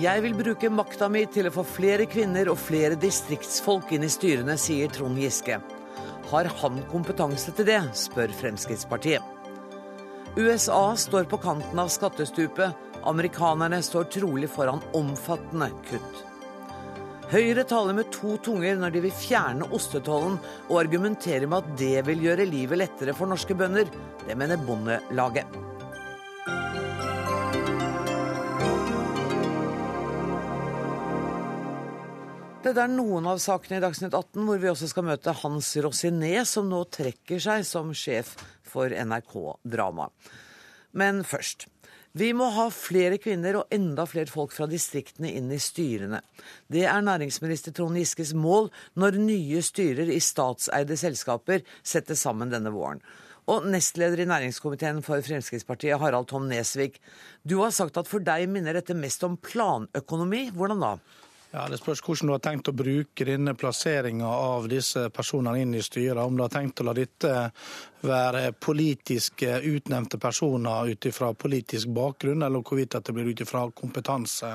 [0.00, 4.08] Jeg vil bruke makta mi til å få flere kvinner og flere distriktsfolk inn i
[4.08, 5.58] styrene, sier Trond Giske.
[6.30, 9.20] Har han kompetanse til det, spør Fremskrittspartiet.
[10.38, 12.88] USA står på kanten av skattestupet.
[13.10, 16.22] Amerikanerne står trolig foran omfattende kutt.
[17.34, 20.38] Høyre taler med to tunger når de vil fjerne ostetollen,
[20.70, 23.90] og argumenterer med at det vil gjøre livet lettere for norske bønder.
[24.24, 25.69] Det mener Bondelaget.
[32.70, 36.44] Dette er noen av sakene i Dagsnytt 18, hvor vi også skal møte Hans Rosiné,
[36.46, 39.32] som nå trekker seg som sjef for NRK
[39.66, 40.04] Drama.
[40.94, 41.64] Men først.
[42.14, 46.20] Vi må ha flere kvinner og enda flere folk fra distriktene inn i styrene.
[46.70, 52.70] Det er næringsminister Trond Giskes mål når nye styrer i statseide selskaper settes sammen denne
[52.70, 53.02] våren.
[53.50, 57.02] Og nestleder i næringskomiteen for Fremskrittspartiet, Harald Tom Nesvik.
[57.42, 60.52] Du har sagt at for deg minner dette mest om planøkonomi.
[60.54, 60.92] Hvordan da?
[61.50, 65.74] Ja, Det spørs hvordan du har tenkt å bruke denne plasseringa av disse personene inn
[65.74, 66.22] i styret.
[66.22, 67.32] Om du har tenkt å la dette
[68.06, 74.54] være politisk utnevnte personer ut ifra politisk bakgrunn, eller hvorvidt det blir ut ifra kompetanse.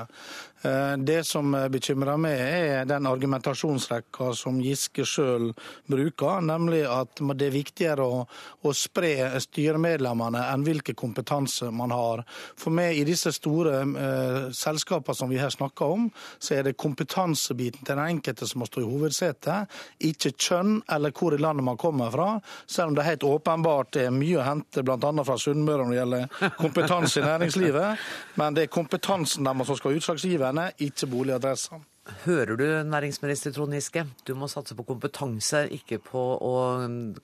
[0.62, 5.52] Eh, det som bekymrer meg, er den argumentasjonsrekka som Giske sjøl
[5.90, 12.24] bruker, nemlig at det er viktigere å, å spre styremedlemmene enn hvilken kompetanse man har.
[12.58, 16.08] For meg, i disse store uh, selskapene som vi her snakker om,
[16.38, 19.76] så er det kompetansebiten til den enkelte som må stå i hovedsetet,
[20.08, 22.28] ikke kjønn eller hvor i landet man kommer fra.
[22.66, 25.12] Selv om det er helt åpenbart er mye å hente bl.a.
[25.26, 28.06] fra Sunnmøre når det gjelder kompetanse i næringslivet.
[28.40, 31.84] Men det er kompetansen deres som skal være utslagsgivende, ikke boligadressene.
[32.22, 34.04] Hører du, næringsminister Trond Giske?
[34.26, 36.52] Du må satse på kompetanse, ikke på å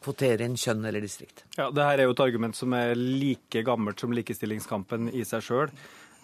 [0.02, 1.44] kvotere inn kjønn eller distrikt.
[1.54, 5.46] Ja, det her er jo et argument som er like gammelt som likestillingskampen i seg
[5.46, 5.70] sjøl.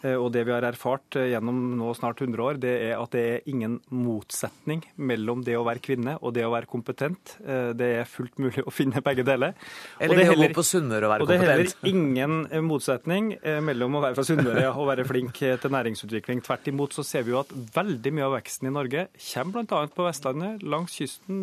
[0.06, 3.14] Eh, og det vi har erfart eh, gjennom nå snart 100 år, det er at
[3.14, 7.34] det er ingen motsetning mellom det å være kvinne og det å være kompetent.
[7.42, 9.56] Eh, det er fullt mulig å finne begge deler.
[9.98, 11.42] Eller det, heller, å gå på Sunnmøre og være kompetent.
[11.42, 13.32] Og det er heller ingen motsetning
[13.66, 16.44] mellom å være fra Sunnmøre og være flink til næringsutvikling.
[16.46, 19.82] Tvert imot så ser vi jo at veldig mye av veksten i Norge kommer bl.a.
[19.94, 21.42] på Vestlandet, langs kysten.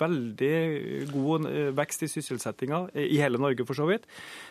[0.00, 0.54] Veldig
[1.12, 1.48] god
[1.78, 4.04] vekst i sysselsettinga i hele Norge, for så vidt.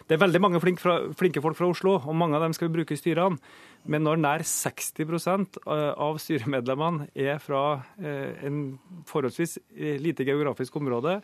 [0.08, 2.80] Det er veldig mange flinke, flinke folk fra Oslo, og mange av dem skal vi
[2.80, 3.43] bruke i styrene.
[3.90, 8.62] Men når nær 60% av styremedlemmene er fra eh, en
[9.10, 11.18] forholdsvis eh, lite geografisk område,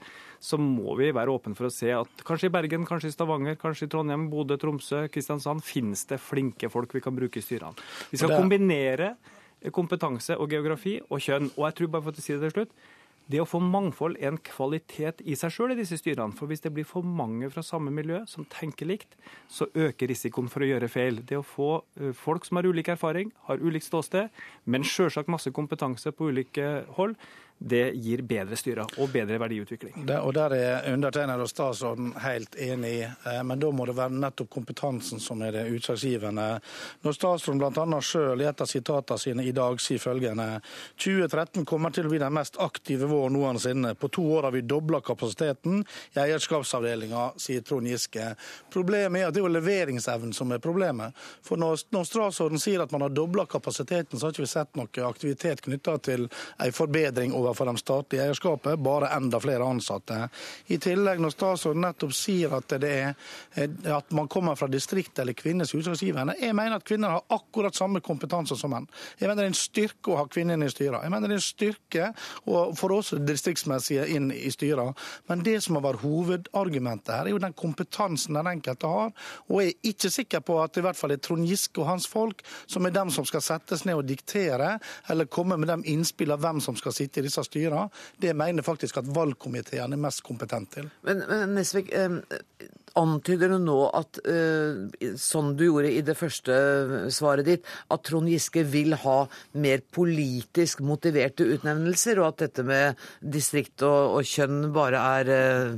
[0.43, 3.55] så må vi være åpne for å se at kanskje i Bergen, kanskje i Stavanger,
[3.59, 7.79] kanskje i Trondheim, Bodø, Tromsø, Kristiansand finnes det flinke folk vi kan bruke i styrene.
[8.11, 9.13] Vi skal kombinere
[9.75, 11.51] kompetanse og geografi og kjønn.
[11.57, 12.75] Og jeg tror bare for å si det til slutt,
[13.29, 16.34] det å få mangfold er en kvalitet i seg sjøl i disse styrene.
[16.38, 19.13] For hvis det blir for mange fra samme miljø som tenker likt,
[19.51, 21.22] så øker risikoen for å gjøre feil.
[21.29, 21.69] Det å få
[22.00, 24.34] eh, folk som har ulik erfaring, har ulikt ståsted,
[24.66, 27.18] men sjølsagt masse kompetanse på ulike hold,
[27.59, 30.05] det gir bedre styre og bedre verdiutvikling.
[30.07, 34.15] Det, og Der er undertegnede og statsråden helt enig, eh, men da må det være
[34.15, 36.47] nettopp kompetansen som er det utslagsgivende.
[37.03, 38.01] Når statsråden bl.a.
[38.01, 40.61] selv i et av sitatene sine i dag sier følgende
[40.95, 43.91] 2013 kommer til å bli den mest aktive vår noensinne.
[43.99, 45.83] På to år har vi dobla kapasiteten
[46.15, 48.31] i eierskapsavdelinga, sier Trond Giske.
[48.71, 51.17] Problemet er at det er jo leveringsevnen som er problemet.
[51.43, 54.79] For når, når statsråden sier at man har dobla kapasiteten, så har ikke vi sett
[54.79, 60.21] noe aktivitet knytta til en forbedring over for de statlige eierskapet, bare enda flere ansatte.
[60.67, 63.13] I tillegg, når statsråden nettopp sier at, det er,
[63.95, 68.01] at man kommer fra distriktet eller kvinnes utslagsgivende, jeg mener at kvinner har akkurat samme
[68.05, 68.88] kompetanse som menn.
[69.19, 71.03] Jeg mener det er en styrke å ha kvinner i styrene.
[71.05, 72.09] Jeg mener det er en styrke
[72.79, 74.93] for oss distriktsmessige inn i styrene.
[75.29, 79.13] Men det som har vært hovedargumentet her, er jo den kompetansen den enkelte har.
[79.49, 81.89] Og jeg er ikke sikker på at det i hvert fall er Trond Giske og
[81.89, 84.75] hans folk som er dem som skal settes ned og diktere,
[85.09, 87.88] eller komme med de innspillene hvem som skal sitte i disse disse styrene,
[88.22, 90.89] det mener faktisk at valgkomiteene er mest kompetent til.
[91.07, 92.19] Men, men Nesvik, eh,
[92.99, 96.56] antyder du nå at, eh, sånn du gjorde i det første
[97.13, 99.18] svaret ditt, at Trond Giske vil ha
[99.53, 105.77] mer politisk motiverte utnevnelser, og at dette med distrikt og, og kjønn bare er eh,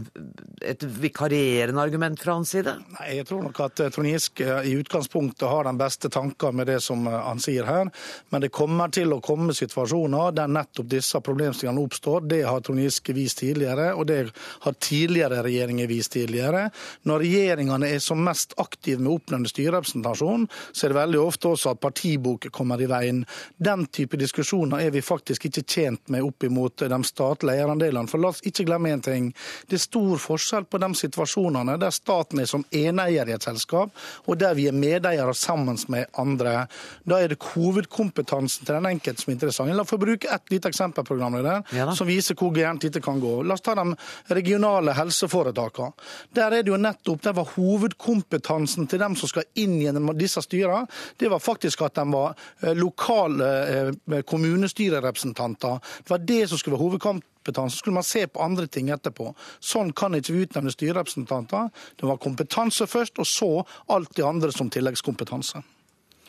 [0.73, 2.75] et vikarierende argument fra hans side?
[2.97, 6.79] Nei, jeg tror nok at Trond Giske i utgangspunktet har den beste tanken med det
[6.83, 7.91] som han sier her,
[8.33, 12.25] men det kommer til å komme situasjoner der nettopp disse problemstillingene oppstår.
[12.29, 14.21] Det har Trond Giske vist tidligere, og det
[14.65, 16.67] har tidligere regjeringer vist tidligere
[17.11, 21.51] når regjeringene er som mest aktive med å oppnevne styrerepresentasjon, så er det veldig ofte
[21.51, 23.23] også at partibok kommer i veien.
[23.57, 28.09] Den type diskusjoner er vi faktisk ikke tjent med opp imot de statlige eierandelene.
[28.11, 29.31] For la oss ikke glemme én ting.
[29.67, 33.91] Det er stor forskjell på de situasjonene der staten er som eneier i et selskap,
[34.25, 36.65] og der vi er medeiere sammen med andre.
[37.07, 39.75] Da er det hovedkompetansen til den enkelte som er interessant.
[39.75, 43.19] La oss få bruke ett lite eksempel programleder, ja, som viser hvor gærent dette kan
[43.21, 43.41] gå.
[43.43, 43.87] La oss ta de
[44.31, 45.91] regionale helseforetakene.
[46.35, 50.41] Der er det jo nettopp det var hovedkompetansen til dem som skal inn gjennom disse
[50.43, 50.87] styrene.
[51.17, 55.79] Det var faktisk at de var eh, lokale eh, kommunestyrerepresentanter.
[56.03, 59.31] Det var det som skulle være hovedkompetansen så skulle man se på andre ting etterpå.
[59.59, 61.71] Sånn kan ikke vi utnevne styrerepresentanter.
[61.97, 63.51] Det var kompetanse først, og så
[63.89, 65.63] alt det andre som tilleggskompetanse.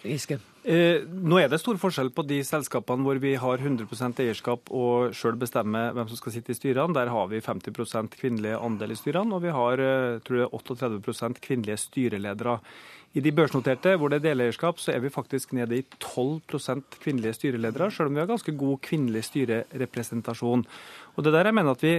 [0.02, 0.38] Giske.
[0.62, 5.14] Eh, nå er det stor forskjell på de selskapene hvor vi har 100% eierskap og
[5.14, 6.94] sjøl bestemmer hvem som skal sitte i styrene.
[6.94, 11.42] Der har vi 50 kvinnelige andel i styrene, og vi har eh, tror jeg, 38%
[11.42, 12.58] kvinnelige styreledere.
[13.12, 16.40] I de børsnoterte hvor det er deleierskap, så er vi faktisk nede i 12
[17.02, 20.64] kvinnelige styreledere, sjøl om vi har ganske god kvinnelig styrerepresentasjon.
[21.16, 21.98] Og det der jeg mener at vi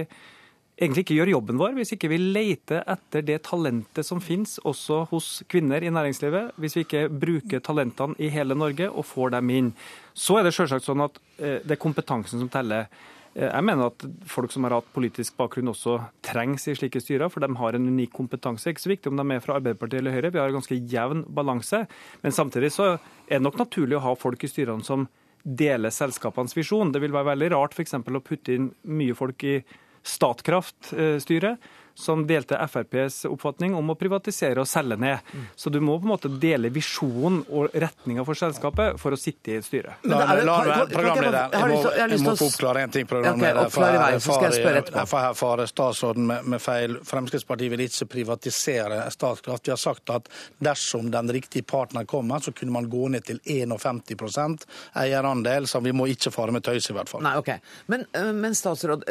[0.74, 5.04] egentlig ikke gjør jobben vår hvis ikke vi leter etter det talentet som finnes også
[5.12, 6.54] hos kvinner i næringslivet.
[6.60, 9.72] Hvis vi ikke bruker talentene i hele Norge og får dem inn.
[10.14, 12.88] Så er det selvsagt sånn at eh, det er kompetansen som teller.
[13.34, 17.30] Eh, jeg mener at folk som har hatt politisk bakgrunn også trengs i slike styrer,
[17.30, 18.70] for de har en unik kompetanse.
[18.70, 21.26] Ikke så viktig om de er fra Arbeiderpartiet eller Høyre, vi har en ganske jevn
[21.34, 21.84] balanse.
[22.22, 25.08] Men samtidig så er det nok naturlig å ha folk i styrene som
[25.44, 26.92] deler selskapenes visjon.
[26.92, 27.98] Det vil være veldig rart f.eks.
[28.00, 29.58] å putte inn mye folk i
[30.04, 31.58] Statkraft-styret
[31.94, 35.34] som delte FrPs oppfatning om å privatisere og selge ned.
[35.56, 39.54] Så du må på en måte dele visjonen og retninga for selskapet for å sitte
[39.54, 39.96] i et styre.
[40.10, 43.06] La, la, la, programleder, jeg må, jeg må få oppklare en ting.
[43.10, 43.70] programleder.
[43.70, 46.98] For her farer statsråden med, med feil.
[47.06, 49.68] Fremskrittspartiet vil ikke privatisere Statkraft.
[49.68, 53.40] Vi har sagt at dersom den riktige partneren kommer, så kunne man gå ned til
[53.44, 54.66] 51%
[55.04, 55.68] eierandel.
[55.70, 57.22] Så vi må ikke fare med tøys, i hvert fall.
[57.24, 57.52] Nei, ok.
[57.92, 58.06] Men,
[58.40, 59.06] men statsråd,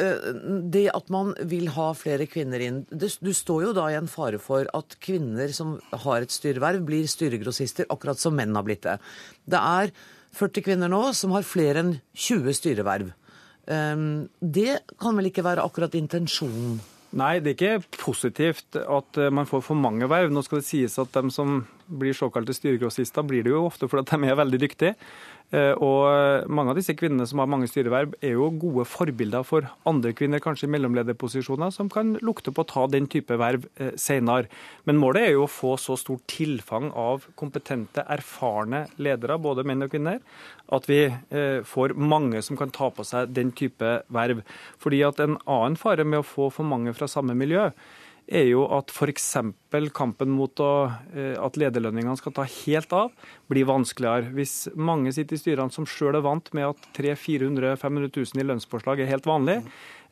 [0.73, 4.09] det at man vil ha flere kvinner inn inn Du står jo da i en
[4.11, 8.83] fare for at kvinner som har et styreverv, blir styregrossister, akkurat som menn har blitt
[8.83, 8.97] det.
[9.45, 9.93] Det er
[10.33, 13.13] 40 kvinner nå som har flere enn 20 styreverv.
[13.71, 16.81] Ehm, det kan vel ikke være akkurat intensjonen?
[17.13, 20.33] Nei, det er ikke positivt at eh, man får for mange verv.
[20.33, 24.07] Nå skal det sies at de som blir såkalte styregrossister, blir det jo ofte fordi
[24.11, 24.95] de er veldig dyktige.
[25.53, 29.67] Eh, og mange av disse kvinnene som har mange styreverv, er jo gode forbilder for
[29.89, 33.93] andre kvinner, kanskje i mellomlederposisjoner, som kan lukte på å ta den type verv eh,
[33.99, 34.49] senere.
[34.89, 39.85] Men målet er jo å få så stort tilfang av kompetente, erfarne ledere, både menn
[39.85, 40.23] og kvinner,
[40.73, 44.41] at vi eh, får mange som kan ta på seg den type verv.
[44.81, 47.69] Fordi at en annen fare med å få for mange fra samme miljø,
[48.27, 49.27] er jo at f.eks.
[49.95, 50.73] kampen mot å,
[51.13, 53.11] eh, at lederlønningene skal ta helt av,
[53.51, 54.31] blir vanskeligere.
[54.35, 58.43] Hvis mange sitter i styrene som sjøl er vant med at 300 000-400 000-500 000
[58.43, 59.61] i lønnspåslag er helt vanlig,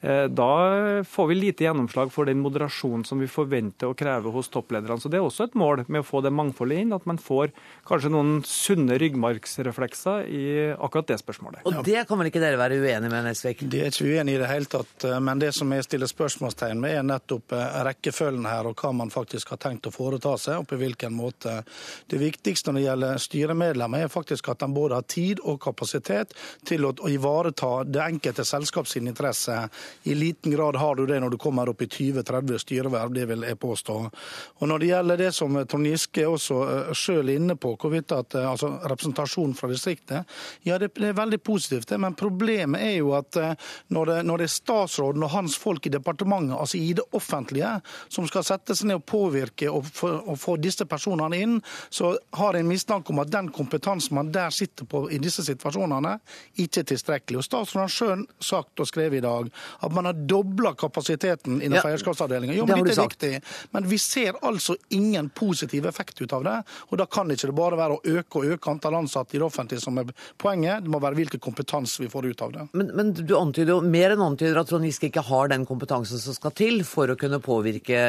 [0.01, 4.97] da får vi lite gjennomslag for den moderasjonen som vi forventer og krever hos topplederne.
[4.99, 7.51] Så Det er også et mål med å få det mangfoldet inn, at man får
[7.87, 11.65] kanskje noen sunne ryggmargsreflekser i akkurat det spørsmålet.
[11.69, 13.63] Og Det kan vel ikke dere være uenig med, Nesvik?
[13.69, 15.05] Det er ikke uenig i det hele tatt.
[15.05, 18.93] Eh, men det som jeg stiller spørsmålstegn med, er nettopp eh, rekkefølgen her, og hva
[18.95, 21.61] man faktisk har tenkt å foreta seg, og på hvilken måte.
[22.09, 26.35] Det viktigste når det gjelder styremedlemmer, er faktisk at de både har tid og kapasitet
[26.67, 29.57] til å ivareta det enkelte selskaps interesse
[30.03, 33.45] i liten grad har du det når du kommer opp i 20-30 styreverv, det vil
[33.45, 33.97] jeg påstå.
[34.59, 38.13] Og Når det gjelder det som Trond Giske også eh, sjøl er inne på, hvorvidt
[38.15, 40.29] at eh, altså representasjon fra distriktet,
[40.67, 44.41] ja det er veldig positivt, det, men problemet er jo at eh, når det, når
[44.41, 47.73] det er statsråden og hans folk i departementet, altså i det offentlige,
[48.09, 51.57] som skal sette seg ned og påvirke og få, og få disse personene inn,
[51.89, 55.45] så har jeg en mistanke om at den kompetansen man der sitter på i disse
[55.45, 56.17] situasjonene,
[56.61, 57.41] ikke er tilstrekkelig.
[57.41, 59.49] Og Statsråden har sjøl sagt og skrevet i dag
[59.81, 62.53] at man har dobla kapasiteten innenfor ja, eierskapsavdelinga.
[62.53, 63.31] Jo, men det er viktig.
[63.75, 66.57] Men vi ser altså ingen positiv effekt ut av det.
[66.89, 69.47] Og da kan ikke det bare være å øke og øke antall ansatte i det
[69.47, 70.11] offentlige som er
[70.41, 70.85] poenget.
[70.85, 72.67] Det må være hvilken kompetanse vi får ut av det.
[72.77, 76.21] Men, men du antyder jo mer enn antyder at Trond Giske ikke har den kompetansen
[76.21, 78.01] som skal til for å kunne påvirke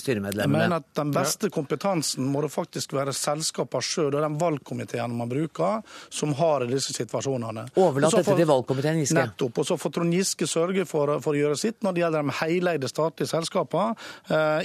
[0.00, 0.64] styremedlemmene.
[0.64, 5.14] Jeg mener at Den beste kompetansen må det faktisk være selskapene sjøl og den valgkomiteen
[5.16, 7.68] man bruker, som har i disse situasjonene.
[7.80, 9.18] Overlat dette til valgkomiteen, Giske.
[9.20, 9.62] Nettopp.
[9.62, 12.36] Og så får Trond Giske sørge for for å gjøre sitt når det gjelder de
[12.40, 13.96] heleide statlige selskapene,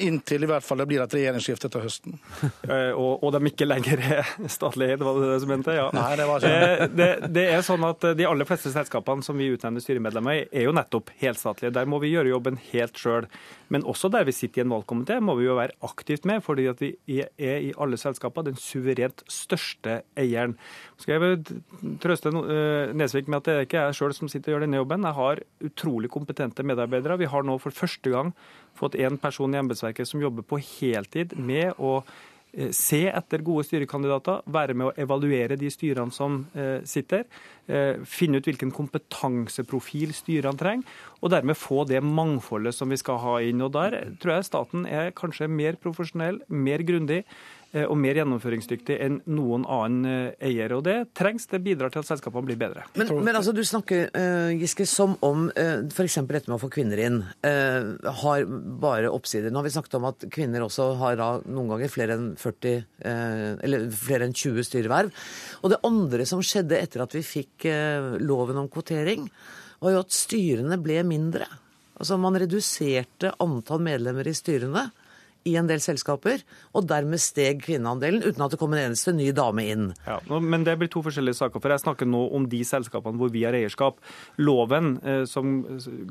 [0.03, 2.17] inntil i hvert fall det blir et regjeringsskifte til høsten.
[3.01, 5.75] og, og de ikke lenger er statlig eid, var det det som mente?
[5.75, 5.87] Ja.
[5.95, 7.09] Nei, det var ikke det.
[7.35, 10.75] Det er sånn at De aller fleste selskapene som vi utnevner styremedlemmer i, er jo
[10.75, 11.73] nettopp helstatlige.
[11.75, 13.29] Der må vi gjøre jobben helt sjøl.
[13.73, 16.67] Men også der vi sitter i en valgkomité, må vi jo være aktivt med, fordi
[16.69, 20.55] at vi er i alle selskaper den suverent største eieren.
[21.01, 24.55] Skal jeg trøste eh, Nesvik med at det er ikke jeg sjøl som sitter og
[24.55, 25.07] gjør denne jobben.
[25.07, 26.11] Jeg har utrolig
[26.45, 27.17] kompetente medarbeidere.
[27.17, 28.33] Vi har nå for første gang
[28.75, 32.03] fått én person i embetsverket som jobber på heltid med å
[32.55, 37.25] Eh, se etter gode styrekandidater, være med å evaluere de styrene som eh, sitter.
[37.67, 43.19] Eh, finne ut hvilken kompetanseprofil styrene trenger, og dermed få det mangfoldet som vi skal
[43.23, 43.63] ha inn.
[43.65, 47.23] Og Der tror jeg staten er kanskje mer profesjonell, mer grundig
[47.83, 50.71] og mer gjennomføringsdyktig enn noen annen eh, eier.
[50.77, 51.47] Og det trengs.
[51.51, 52.85] Det bidrar til at selskapene blir bedre.
[52.95, 56.19] Men, men altså, du snakker uh, Giske, som om uh, f.eks.
[56.29, 58.45] dette med å få kvinner inn uh, har
[58.81, 59.51] bare oppsider.
[59.51, 62.83] Nå har vi snakket om at kvinner også har da noen ganger flere enn 40
[63.65, 65.25] eller flere enn 20 styreverv.
[65.63, 67.67] Og det andre som skjedde etter at vi fikk
[68.23, 69.27] loven om kvotering,
[69.83, 71.47] var jo at styrene ble mindre.
[71.95, 74.87] Altså Man reduserte antall medlemmer i styrene
[75.45, 76.41] i en del selskaper,
[76.73, 79.87] og dermed steg kvinneandelen uten at det kom en eneste ny dame inn.
[80.07, 81.61] Ja, men det blir to forskjellige saker.
[81.61, 83.99] for Jeg snakker nå om de selskapene hvor vi har eierskap.
[84.41, 85.59] Loven eh, som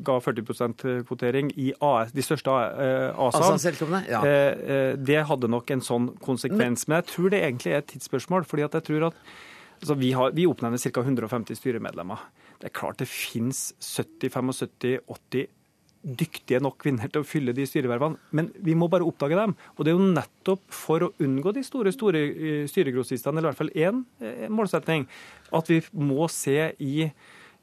[0.07, 4.23] ga 40% kvotering i AS, de største eh, ASA-ene, ja.
[4.23, 6.87] eh, eh, det hadde nok en sånn konsekvens.
[6.87, 8.47] Men jeg tror det egentlig er et tidsspørsmål.
[8.47, 9.19] fordi at jeg tror at
[9.81, 11.03] altså vi, har, vi oppnevner ca.
[11.03, 12.23] 150 styremedlemmer.
[12.62, 15.50] Det er klart det finnes 70, 75, 80
[16.05, 18.21] dyktige nok kvinner til å fylle de styrevervene.
[18.37, 19.55] Men vi må bare oppdage dem.
[19.75, 23.53] Og det er jo nettopp for å unngå de store store eh, styregrossistene, eller i
[23.53, 25.09] hvert fall én eh, målsetning,
[25.55, 27.09] at vi må se i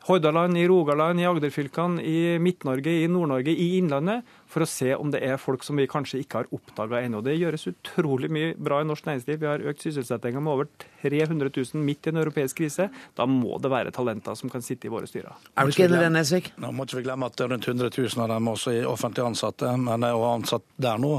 [0.07, 5.11] Hordaland, i Rogaland, i Agderfylkene, i Midt-Norge, i Nord-Norge, i Innlandet, for å se om
[5.13, 7.21] det er folk som vi kanskje ikke har oppdaga ennå.
[7.23, 9.39] Det gjøres utrolig mye bra i norsk næringsliv.
[9.41, 10.69] Vi har økt sysselsettinga med over
[11.01, 12.89] 300 000 midt i en europeisk krise.
[13.17, 15.37] Da må det være talenter som kan sitte i våre styrer.
[15.55, 16.51] Er du ikke enig i det, Nesvik?
[16.61, 18.89] Nå må ikke vi glemme at det er rundt 100 000 av dem også er
[18.89, 21.13] offentlig ansatte, men er ansatt der nå.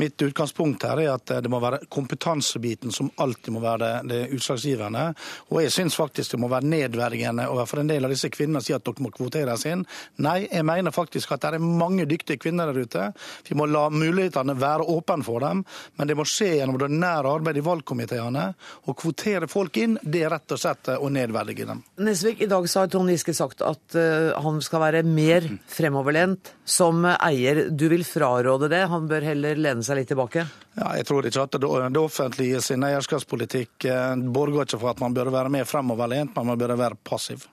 [0.00, 4.38] Mitt utgangspunkt her er at det må være kompetansebiten som alltid må være det, det
[4.38, 5.06] utslagsgivende.
[5.50, 8.74] Og jeg syns faktisk det må være nedverdigende overfor en del av disse kvinnene si
[8.76, 9.84] at dere må kvoteres inn.
[10.24, 13.06] Nei, jeg mener faktisk at det er mange dyktige kvinner der ute.
[13.48, 15.64] Vi må la mulighetene være åpne for dem,
[15.98, 18.46] men det må skje gjennom det nære arbeidet i valgkomiteene.
[18.86, 21.82] og kvotere folk inn, det er rett og slett å nedverdige dem.
[22.00, 26.54] Nesvik, i dag så har Trond Giske sagt at uh, han skal være mer fremoverlent
[26.64, 27.66] som eier.
[27.70, 28.84] Du vil fraråde det?
[28.90, 30.46] Han bør heller lene seg litt tilbake?
[30.78, 35.16] Ja, jeg tror ikke at det, offentlige sin eierskapspolitikk uh, borger ikke for at man
[35.16, 37.46] bør være mer fremoverlent, men man bør være passiv.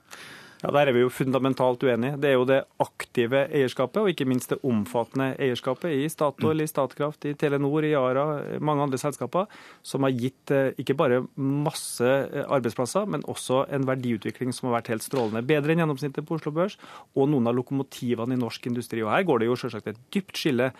[0.63, 2.17] Ja, Der er vi jo fundamentalt uenige.
[2.17, 6.67] Det er jo det aktive eierskapet, og ikke minst det omfattende eierskapet i Statoil, i
[6.67, 9.45] Statkraft, i Telenor, i Yara, mange andre selskaper,
[9.85, 14.79] som har gitt eh, ikke bare masse eh, arbeidsplasser, men også en verdiutvikling som har
[14.79, 15.45] vært helt strålende.
[15.45, 16.79] Bedre enn gjennomsnittet på Oslo Børs,
[17.13, 19.05] og noen av lokomotivene i norsk industri.
[19.05, 20.71] Og Her går det jo selvsagt et dypt skille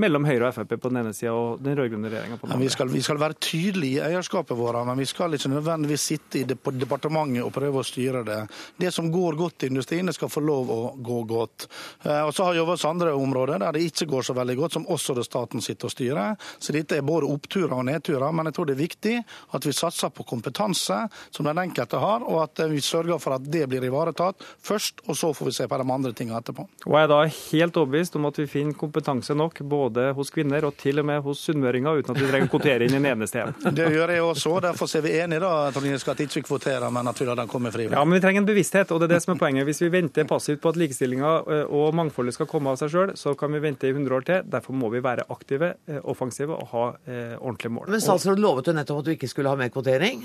[0.00, 2.64] mellom Høyre og Frp på den ene sida og den rød-grønne regjeringa på den andre.
[2.64, 6.40] Vi skal, vi skal, være tydelige i eierskapet vårt, men vi skal ikke nødvendigvis sitte
[6.40, 8.40] i departementet og prøve å styre det.
[8.80, 11.68] Det som går godt i industrien, skal få lov å gå godt.
[12.02, 14.72] Eh, og Så har vi også andre områder der det ikke går så veldig godt,
[14.78, 16.36] som også det staten sitter og styrer.
[16.58, 19.14] Så dette er både oppturer og nedturer, men jeg tror det er viktig
[19.54, 20.98] at vi satser på kompetanse
[21.30, 25.18] som den enkelte har, og at vi sørger for at det blir ivaretatt først, og
[25.18, 26.66] så får vi se på de andre tingene etterpå.
[26.86, 30.32] Og jeg er da helt overbevist om at vi finner kompetanse nok både både hos
[30.34, 33.08] kvinner og til og med hos sunnmøringer, uten at vi trenger å kvotere inn en
[33.14, 33.54] eneste en.
[33.78, 34.54] Det gjør jeg også.
[34.64, 37.50] Derfor er vi enige da, Trond Giske, at ikke kvotere, men at vi lar den
[37.50, 37.96] komme frivillig.
[37.96, 39.68] Ja, men vi trenger en bevissthet, og det er det som er poenget.
[39.68, 43.14] Hvis vi venter passivt på at likestillinga eh, og mangfoldet skal komme av seg sjøl,
[43.18, 44.44] så kan vi vente i 100 år til.
[44.54, 47.90] Derfor må vi være aktive, eh, offensive og ha eh, ordentlige mål.
[47.94, 50.24] Men statsråden lovet jo nettopp at du ikke skulle ha mer kvotering?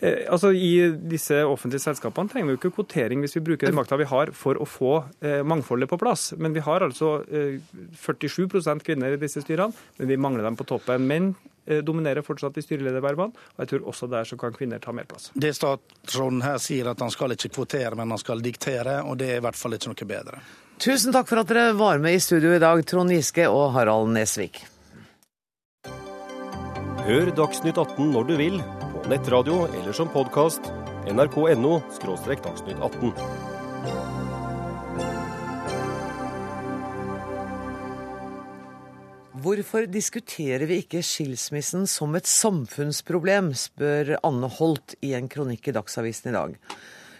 [0.00, 3.78] Eh, altså, I disse offentlige selskapene trenger vi jo ikke kvotering hvis vi bruker den
[3.78, 6.32] makta vi har for å få eh, mangfoldet på plass.
[6.38, 7.58] Men vi har altså eh,
[7.96, 8.48] 47
[8.84, 11.06] kvinner kvinner i disse styrene, men vi mangler dem på toppen.
[11.06, 11.34] Menn
[11.66, 15.06] eh, dominerer fortsatt i styreledervervene, og jeg tror også der så kan kvinner ta mer
[15.06, 15.30] plass.
[15.34, 19.30] Det statsråden her sier at han skal ikke kvotere, men han skal diktere, og det
[19.32, 20.42] er i hvert fall ikke noe bedre.
[20.78, 24.10] Tusen takk for at dere var med i studio i dag, Trond Giske og Harald
[24.14, 24.62] Nesvik.
[27.08, 28.58] Hør Dagsnytt 18 når du vil,
[28.92, 30.72] på nettradio eller som podkast.
[31.08, 33.47] nrk.no– dagsnytt 18.
[39.38, 45.74] Hvorfor diskuterer vi ikke skilsmissen som et samfunnsproblem, spør Anne Holt i en kronikk i
[45.76, 46.56] Dagsavisen i dag.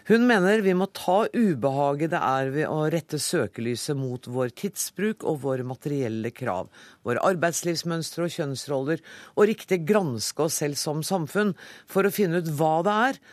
[0.09, 5.23] Hun mener vi må ta ubehaget det er ved å rette søkelyset mot vår tidsbruk
[5.23, 6.67] og våre materielle krav,
[7.07, 9.05] våre arbeidslivsmønstre og kjønnsroller,
[9.37, 11.53] og riktig granske oss selv som samfunn
[11.87, 13.23] for å finne ut hva det er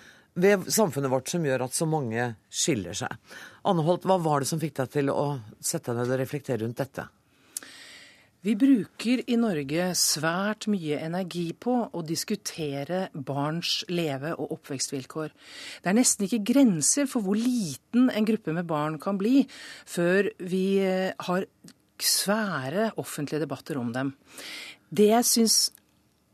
[0.47, 3.19] ved samfunnet vårt som gjør at så mange skiller seg.
[3.67, 6.63] Anne Holt, hva var det som fikk deg til å sette deg ned og reflektere
[6.63, 7.11] rundt dette?
[8.45, 15.33] Vi bruker i Norge svært mye energi på å diskutere barns leve- og oppvekstvilkår.
[15.83, 19.47] Det er nesten ikke grenser for hvor liten en gruppe med barn kan bli
[19.89, 21.49] før vi eh, har
[21.97, 24.13] svære offentlige debatter om dem.
[24.93, 25.59] Det jeg syns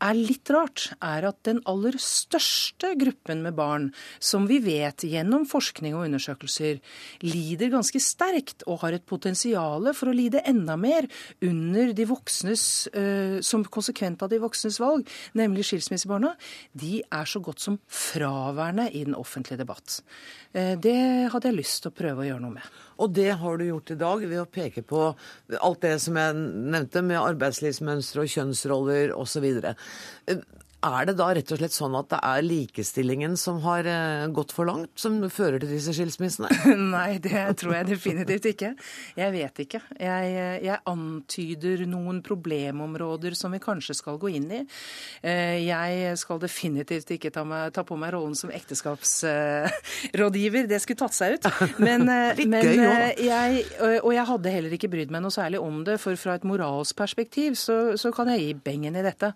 [0.03, 5.45] er litt rart, er at den aller største gruppen med barn, som vi vet gjennom
[5.49, 6.81] forskning og undersøkelser,
[7.23, 11.07] lider ganske sterkt og har et potensial for å lide enda mer
[11.45, 15.07] under de voksnes, uh, som konsekvent av de voksnes valg,
[15.39, 16.33] nemlig skilsmissebarna,
[16.73, 20.01] de er så godt som fraværende i den offentlige debatt.
[20.53, 20.97] Uh, det
[21.33, 22.73] hadde jeg lyst til å prøve å gjøre noe med.
[23.01, 25.05] Og det har du gjort i dag ved å peke på
[25.59, 29.47] alt det som jeg nevnte med arbeidslivsmønstre og kjønnsroller osv.
[30.83, 34.51] Er det da rett og slett sånn at det er likestillingen som har eh, gått
[34.55, 36.49] for langt, som fører til disse skilsmissene?
[36.93, 38.71] Nei, det tror jeg definitivt ikke.
[39.15, 39.79] Jeg vet ikke.
[39.95, 44.65] Jeg, jeg, antyder noen problemområder som vi kanskje skal gå inn i.
[45.23, 50.67] Eh, jeg skal definitivt ikke ta, meg, ta på meg rollen som ekteskapsrådgiver.
[50.67, 51.47] Det skulle tatt seg ut.
[51.79, 52.67] Men, eh, men
[53.23, 53.63] jeg,
[54.01, 56.95] og jeg hadde heller ikke brydd meg noe særlig om det, for fra et moralsk
[56.99, 59.27] perspektiv så, så kan jeg gi bengen i dette.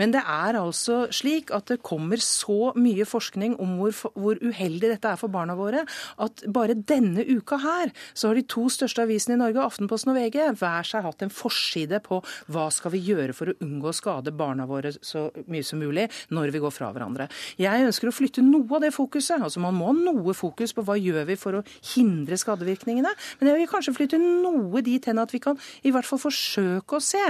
[0.00, 4.38] Men det er altså altså slik at det kommer så mye forskning om hvor, hvor,
[4.40, 5.84] uheldig dette er for barna våre,
[6.22, 10.18] at bare denne uka her så har de to største avisene i Norge, Aftenposten og
[10.18, 12.20] VG, hver seg hatt en forside på
[12.52, 16.08] hva skal vi gjøre for å unngå å skade barna våre så mye som mulig
[16.34, 17.28] når vi går fra hverandre.
[17.60, 19.42] Jeg ønsker å flytte noe av det fokuset.
[19.42, 21.64] altså Man må ha noe fokus på hva gjør vi for å
[21.94, 23.12] hindre skadevirkningene.
[23.40, 26.98] Men jeg vil kanskje flytte noe dit hen at vi kan i hvert fall forsøke
[26.98, 27.24] å se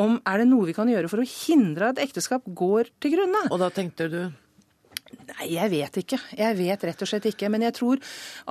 [0.00, 3.44] om er det noe vi kan gjøre for å hindre at ekteskap går til grunne.
[3.52, 4.20] Og da tenkte du?
[5.28, 6.18] Nei, jeg vet ikke.
[6.36, 7.50] Jeg vet rett og slett ikke.
[7.52, 8.02] Men jeg tror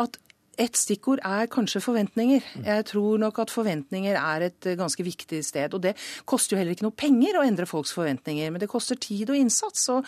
[0.03, 0.17] at
[0.57, 2.45] et stikkord er kanskje forventninger.
[2.65, 5.73] Jeg tror nok at forventninger er et eh, ganske viktig sted.
[5.77, 5.93] Og det
[6.25, 9.37] koster jo heller ikke noe penger å endre folks forventninger, men det koster tid og
[9.37, 9.85] innsats.
[9.93, 10.07] Og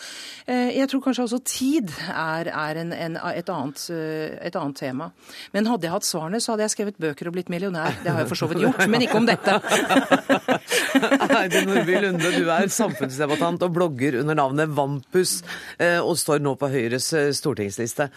[0.50, 4.78] eh, jeg tror kanskje også tid er, er en, en, et, annet, eh, et, annet,
[4.80, 5.10] tema.
[5.54, 7.94] Men hadde jeg hatt svarene, så hadde jeg skrevet bøker og blitt millionær.
[8.02, 9.56] Det har jeg for så vidt gjort, men ikke om dette.
[11.36, 15.40] Heidi Nordby Lunde, du er samfunnsdebattant og blogger under navnet Vampus,
[16.00, 18.08] og står nå på Høyres stortingsliste.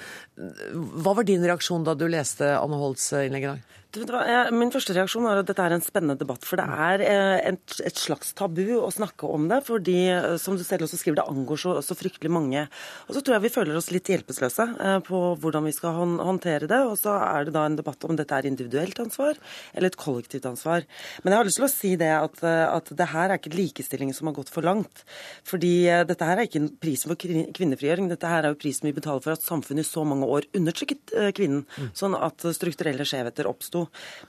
[1.04, 3.80] Hva var din reaksjon da du leste leste Anne Holts innlegg i dag?
[3.94, 6.42] Min første reaksjon er at dette er en spennende debatt.
[6.48, 9.60] For det er eh, et, et slags tabu å snakke om det.
[9.68, 12.64] Fordi, eh, som du selv også skriver, det angår så, så, fryktelig mange.
[13.06, 16.70] Og så tror jeg vi føler oss litt hjelpeløse eh, på hvordan vi skal håndtere
[16.72, 16.80] det.
[16.90, 19.38] Og så er det da en debatt om dette er individuelt ansvar
[19.76, 20.88] eller et kollektivt ansvar.
[21.22, 24.16] Men jeg har lyst til å si det at, at det her er ikke likestilling
[24.18, 25.06] som har gått for langt.
[25.46, 25.74] Fordi
[26.10, 28.10] dette her er ikke en pris for kvinnefrigjøring.
[28.10, 31.14] Dette her er jo prisen vi betaler for at samfunnet i så mange år undertrykket
[31.38, 31.68] kvinnen.
[31.78, 31.94] Mm.
[31.98, 33.83] Sånn at strukturelle skjevheter oppsto.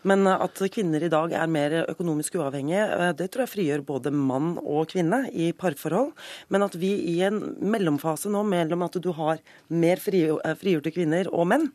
[0.09, 4.13] Men at kvinner i dag er mer økonomisk uavhengige, eh, det tror jeg frigjør både
[4.15, 6.13] mann og kvinne i parforhold.
[6.53, 11.31] Men at vi i en mellomfase nå mellom at du har mer eh, frigjorte kvinner
[11.33, 11.71] og menn,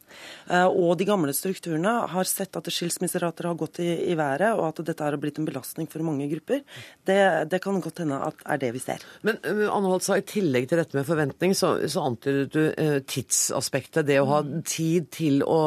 [0.49, 4.67] eh, og de gamle strukturene, har sett at skilsmisserater har gått i, i, været, og
[4.69, 6.63] at dette har blitt en belastning for mange grupper,
[7.07, 7.19] det,
[7.51, 9.03] det kan godt hende at er det vi ser.
[9.25, 14.07] Men Anne Holt sa i tillegg til dette med forventning, så, så antydet du tidsaspektet.
[14.07, 15.59] Det å ha tid til å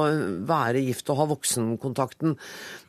[0.49, 2.37] være gift og ha voksenkontakt kontakten.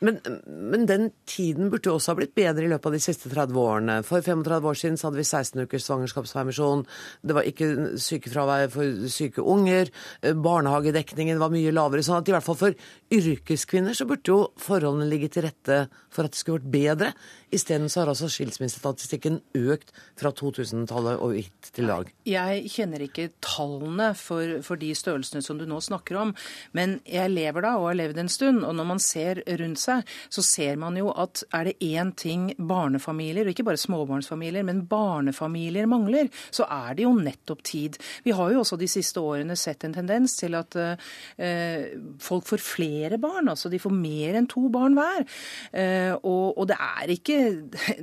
[0.00, 3.30] Men, men, den tiden burde jo også ha blitt bedre i løpet av de siste
[3.32, 3.98] 30 årene.
[4.06, 6.84] For 35 år siden så hadde vi 16 ukers svangerskapspermisjon.
[7.22, 9.92] Det var ikke sykefravær for syke unger.
[10.22, 12.02] Barnehagedekningen var mye lavere.
[12.02, 12.74] sånn at i hvert fall for
[13.14, 17.12] yrkeskvinner så burde jo forholdene ligge til rette for at det skulle vært bedre.
[17.54, 22.10] Isteden så har altså skilsmissestatistikken økt fra 2000-tallet og hit til dag.
[22.26, 26.32] Jeg kjenner ikke tallene for, for, de størrelsene som du nå snakker om,
[26.74, 28.64] men jeg lever da og har levd en stund.
[28.66, 32.48] Og når man ser rundt seg, så ser man jo at er det én ting
[32.58, 37.98] barnefamilier, og ikke bare småbarnsfamilier, men barnefamilier mangler, så er det jo nettopp tid.
[38.24, 42.64] Vi har jo også de siste årene sett en tendens til at eh, folk får
[42.64, 45.24] flere barn, altså de får mer enn to barn hver.
[45.72, 47.38] Eh, og, og det er ikke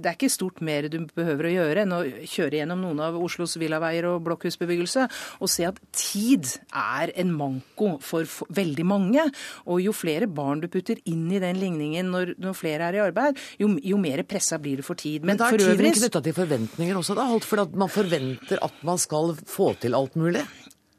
[0.02, 3.18] det er ikke stort mer du behøver å gjøre enn å kjøre gjennom noen av
[3.20, 5.08] Oslos villaveier og blokkhusbebyggelse
[5.42, 9.26] og se at tid er en manko for veldig mange.
[9.70, 13.04] Og jo flere barn du putter inn i den ligningen når, når flere er i
[13.04, 15.22] arbeid, jo, jo mer pressa blir du for tid.
[15.22, 17.28] Men, Men da er tiden knytta til forventninger også, da?
[17.46, 20.44] For at man forventer at man skal få til alt mulig?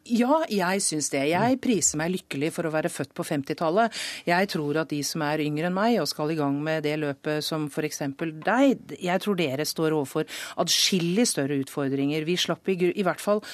[0.03, 1.21] Ja, jeg syns det.
[1.31, 3.95] Jeg priser meg lykkelig for å være født på 50-tallet.
[4.27, 6.97] Jeg tror at de som er yngre enn meg og skal i gang med det
[6.99, 8.03] løpet som f.eks.
[8.19, 10.27] deg, jeg tror dere står overfor
[10.59, 12.27] adskillig større utfordringer.
[12.27, 13.45] Vi slapp i, i, hvert fall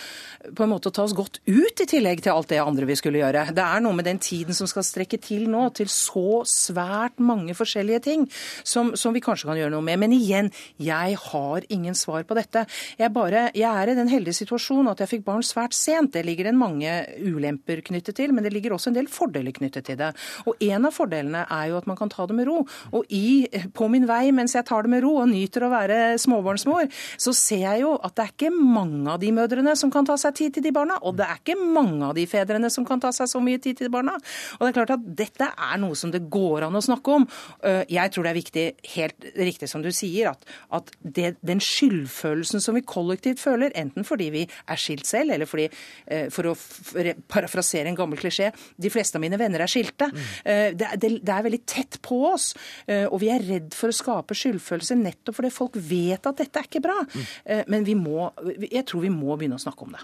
[0.49, 2.97] på en måte å ta oss godt ut, i tillegg til alt det andre vi
[2.97, 3.51] skulle gjøre.
[3.53, 7.53] Det er noe med den tiden som skal strekke til nå, til så svært mange
[7.59, 8.25] forskjellige ting,
[8.65, 10.01] som, som vi kanskje kan gjøre noe med.
[10.01, 10.49] Men igjen,
[10.81, 12.65] jeg har ingen svar på dette.
[12.97, 16.15] Jeg, bare, jeg er i den heldige situasjonen at jeg fikk barn svært sent.
[16.17, 16.93] Det ligger det mange
[17.25, 20.13] ulemper knyttet til, men det ligger også en del fordeler knyttet til det.
[20.47, 22.61] Og En av fordelene er jo at man kan ta det med ro.
[22.93, 25.99] Og i, på min vei mens jeg tar det med ro og nyter å være
[26.21, 30.07] småbarnsmor, så ser jeg jo at det er ikke mange av de mødrene som kan
[30.09, 32.87] ta seg tid til de barna, og det er ikke mange av de fedrene som
[32.89, 34.17] kan ta seg så mye tid til de barna.
[34.59, 37.27] Og det er klart at dette er noe som det går an å snakke om.
[37.89, 42.63] Jeg tror det er viktig, helt riktig som du sier, at, at det, den skyldfølelsen
[42.65, 45.69] som vi kollektivt føler, enten fordi vi er skilt selv, eller fordi,
[46.35, 46.55] for å
[47.31, 50.11] parafrasere en gammel klisjé, de fleste av mine venner er skilte.
[50.13, 50.25] Mm.
[50.79, 52.51] Det, det, det, er veldig tett på oss.
[52.87, 56.61] Eh, og vi er redd for å skape skyldfølelse nettopp fordi folk vet at dette
[56.61, 56.97] er ikke bra.
[57.07, 57.65] Mm.
[57.73, 58.29] Men vi må,
[58.65, 60.03] jeg tror vi må begynne å snakke om det.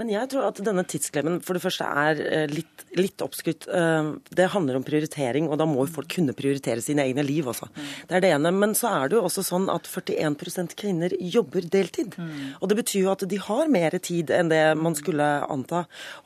[0.00, 3.66] Men jeg tror at denne tidsklemmen for det første er litt, litt oppskrytt.
[3.66, 7.68] Det handler om prioritering, og da må jo folk kunne prioritere sine egne liv også.
[8.08, 8.52] Det er det ene.
[8.54, 12.16] Men så er det jo også sånn at 41% kvinner jobber deltid.
[12.18, 12.56] Mm.
[12.60, 15.65] Og det betyr jo at de har mer tid enn det man skulle anta.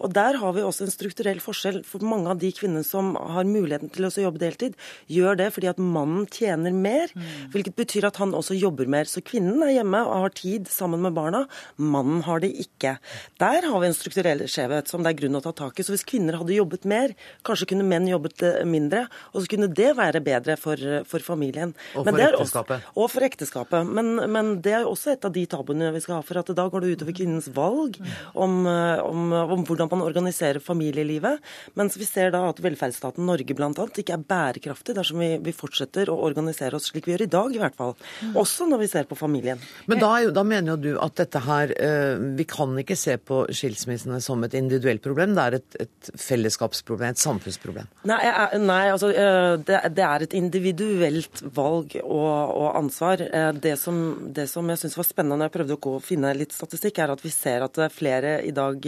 [0.01, 1.83] Og Der har vi også en strukturell forskjell.
[1.87, 4.77] For mange av de kvinnene som har muligheten til å jobbe deltid,
[5.11, 7.13] gjør det fordi at mannen tjener mer.
[7.15, 7.53] Mm.
[7.55, 9.09] Hvilket betyr at han også jobber mer.
[9.09, 11.45] Så kvinnen er hjemme og har tid sammen med barna.
[11.77, 12.97] Mannen har det ikke.
[13.41, 15.87] Der har vi en strukturell skjevhet som det er grunn å ta tak i.
[15.87, 17.15] Så hvis kvinner hadde jobbet mer,
[17.47, 19.07] kanskje kunne menn jobbet eh, mindre.
[19.33, 21.75] Og så kunne det være bedre for, for familien.
[21.95, 22.85] Og for ekteskapet.
[22.85, 23.93] Også, og for ekteskapet.
[23.99, 26.25] Men, men, det er også et av de tabuene vi skal ha.
[26.27, 27.99] For at da går det utover kvinnens valg
[28.35, 31.41] om, om, om, om hvordan man organiserer familielivet.
[31.79, 33.71] Mens vi ser da at velferdsstaten Norge bl.a.
[33.71, 37.55] ikke er bærekraftig dersom vi, vi, fortsetter å organisere oss slik vi gjør i dag,
[37.55, 37.95] i hvert fall.
[38.39, 39.61] Også når vi ser på familien.
[39.91, 43.43] Men da, da mener jo du at dette her eh, Vi kan ikke se på
[43.55, 47.89] skilsmissene som et individuelt problem, det er et, et fellesskapsproblem, et samfunnsproblem?
[48.09, 48.21] Nei,
[48.63, 53.23] nei altså eh, det, det, er et individuelt valg og, og ansvar.
[53.27, 54.01] Eh, det som,
[54.35, 57.03] det som jeg syns var spennende når jeg prøvde å gå og finne litt statistikk,
[57.03, 58.87] er at vi ser at flere i dag,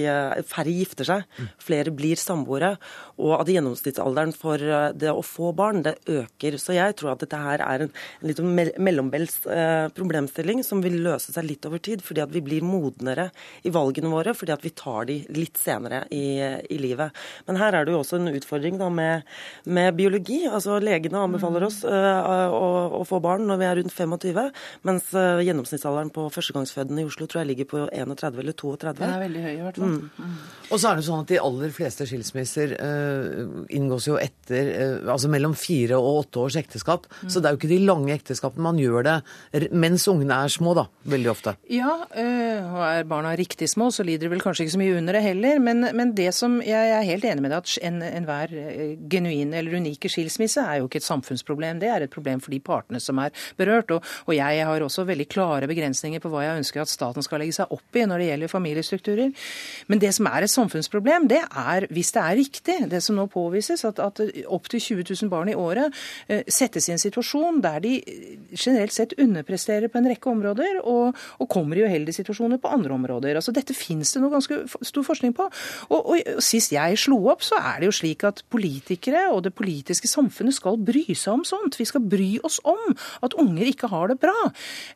[0.48, 2.74] færre gifter seg, flere blir samboere,
[3.22, 6.58] og at gjennomsnittsalderen for eh, det å få barn, det øker.
[6.60, 10.82] Så jeg tror at dette her er en, en litt sånn mellombels eh, problemstilling som
[10.84, 13.30] vil løse seg litt over tid, fordi at vi blir modnere
[13.66, 17.14] i valgene våre, fordi at vi tar de litt senere i, i livet.
[17.48, 19.28] Men her er det jo også en utfordring da med,
[19.64, 20.42] med biologi.
[20.48, 22.68] Altså Legene anbefaler oss uh, å,
[23.00, 24.50] å, få barn når vi er rundt 25,
[24.88, 28.94] mens uh, gjennomsnittsalderen på førstegangsfødende i Oslo tror jeg ligger på 31 eller 32.
[29.00, 29.92] Den er veldig høy i hvert fall.
[29.92, 30.21] Mm.
[30.72, 35.10] Og så er det sånn at de aller fleste skilsmisser uh, inngås jo etter uh,
[35.12, 37.04] altså mellom fire og åtte års ekteskap.
[37.20, 37.28] Mm.
[37.28, 38.64] Så det er jo ikke de lange ekteskapene.
[38.64, 39.16] Man gjør det
[39.76, 40.86] mens ungene er små, da.
[41.12, 41.54] Veldig ofte.
[41.72, 44.96] Ja, uh, og er barna riktig små, så lider de vel kanskje ikke så mye
[45.00, 45.60] under det heller.
[45.60, 47.76] Men, men det som jeg er helt enig med deg at
[48.22, 51.82] enhver en genuine eller unike skilsmisse er jo ikke et samfunnsproblem.
[51.82, 53.92] Det er et problem for de partene som er berørt.
[53.92, 57.44] Og, og jeg har også veldig klare begrensninger på hva jeg ønsker at staten skal
[57.44, 59.46] legge seg opp i når det gjelder familiestrukturer.
[59.92, 63.26] Men det som er et samfunnsproblem, det er, hvis det er riktig, det som nå
[63.32, 65.94] påvises, at, at opptil 20 000 barn i året
[66.28, 67.94] eh, settes i en situasjon der de
[68.52, 72.96] generelt sett underpresterer på en rekke områder, og, og kommer i uheldige situasjoner på andre
[72.96, 73.36] områder.
[73.38, 75.48] Altså Dette finnes det noe ganske stor forskning på.
[75.90, 79.42] Og, og, og Sist jeg slo opp, så er det jo slik at politikere og
[79.46, 81.78] det politiske samfunnet skal bry seg om sånt.
[81.80, 82.94] Vi skal bry oss om
[83.24, 84.36] at unger ikke har det bra.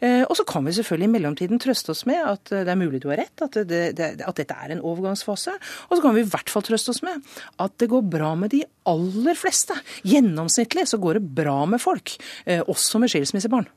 [0.00, 3.02] Eh, og så kan vi selvfølgelig i mellomtiden trøste oss med at det er mulig
[3.02, 5.56] du har rett, at, det, det, at dette er en overgangsfase.
[5.88, 7.24] Og så kan vi i hvert fall trøste oss med
[7.62, 9.76] at det går bra med de aller fleste.
[10.06, 12.16] Gjennomsnittlig så går det bra med folk,
[12.46, 13.68] eh, også med skilsmissebarn.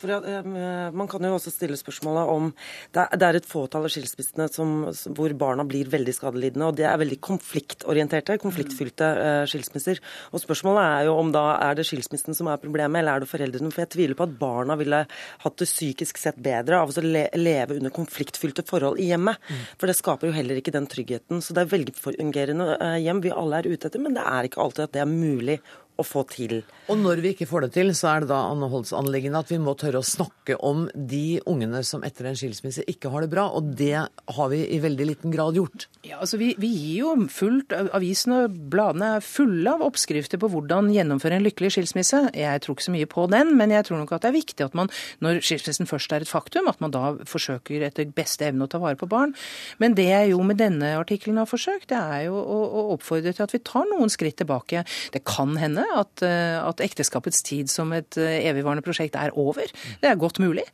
[0.00, 2.50] For uh, Man kan jo også stille spørsmålet om
[2.94, 4.46] Det er, et fåtall av skilsmissene
[5.16, 6.68] hvor barna blir veldig skadelidende.
[6.68, 10.00] og Det er veldig konfliktorienterte, konfliktfylte uh, skilsmisser.
[10.32, 13.30] Og Spørsmålet er jo om da er det skilsmissen som er problemet, eller er det
[13.30, 13.72] foreldrene?
[13.74, 15.04] For jeg tviler på at barna ville
[15.44, 19.40] hatt det psykisk sett bedre av å leve under konfliktfylte forhold i hjemmet.
[19.48, 19.64] Mm.
[19.80, 21.42] For det skaper jo heller ikke den tryggheten.
[21.44, 24.62] Så det er velfungerende uh, hjem vi alle er ute etter, men det er ikke
[24.64, 25.58] alltid at det er mulig
[26.00, 26.62] å få til.
[26.90, 29.50] Og når vi ikke får det til, så er det da Anne Holts anliggende at
[29.52, 33.30] vi må tørre å snakke om de ungene som etter en skilsmisse ikke har det
[33.32, 33.46] bra.
[33.56, 35.86] Og det har vi i veldig liten grad gjort.
[36.04, 40.50] Ja, altså vi, vi gir jo fullt Avisene og bladene er fulle av oppskrifter på
[40.52, 42.20] hvordan gjennomføre en lykkelig skilsmisse.
[42.36, 44.66] Jeg tror ikke så mye på den, men jeg tror nok at det er viktig
[44.66, 44.90] at man,
[45.24, 48.82] når skilsmissen først er et faktum, at man da forsøker etter beste evne å ta
[48.82, 49.32] vare på barn.
[49.80, 53.32] Men det jeg jo med denne artikkelen har forsøkt, det er jo å, å oppfordre
[53.32, 54.84] til at vi tar noen skritt tilbake.
[55.14, 59.70] Det kan hende at, eh, at, ekteskapets tid som et eh, evigvarende prosjekt er over.
[60.00, 60.64] Det er godt mulig.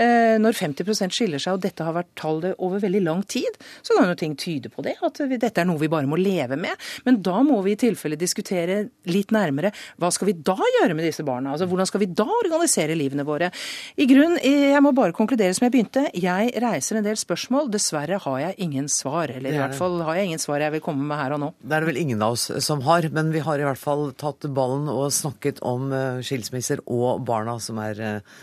[0.00, 3.96] Eh, når 50% skiller seg, og dette har vært tallet over veldig lang tid, så
[3.96, 4.96] kan jo ting tyde på det.
[5.06, 6.76] At dette er noe vi bare må leve med.
[7.06, 11.06] Men da må vi i tilfelle diskutere litt nærmere hva skal vi da gjøre med
[11.06, 11.54] disse barna?
[11.54, 13.50] Altså, Hvordan skal vi da organisere livene våre?
[13.96, 16.06] I grunn, Jeg må bare konkludere som jeg begynte.
[16.16, 17.70] Jeg reiser en del spørsmål.
[17.72, 19.30] Dessverre har jeg ingen svar.
[19.30, 21.50] Eller i hvert fall har jeg ingen svar jeg vil komme med her og nå.
[21.60, 24.10] Det er det vel ingen av oss som har, men vi har i hvert fall
[24.18, 28.38] tatt ballen og snakket om eh, skilsmisser og barna som er eh,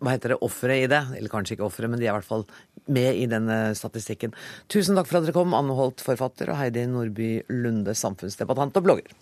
[0.00, 1.00] hva heter det, ofre i det.
[1.16, 2.46] Eller kanskje ikke ofre, men de er i hvert fall
[2.90, 4.34] med i denne statistikken.
[4.72, 8.88] Tusen takk for at dere kom, Anne Holt, forfatter, og Heidi Nordby Lunde, samfunnsdebattant og
[8.88, 9.18] blogger.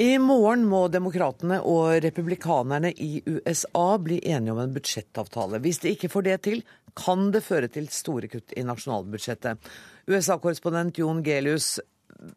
[0.00, 5.60] I morgen må demokratene og republikanerne i USA bli enige om en budsjettavtale.
[5.60, 6.62] Hvis de ikke får det til,
[6.98, 9.70] kan det føre til store kutt i nasjonalbudsjettet.
[10.10, 11.78] USA-korrespondent Jon Gelius,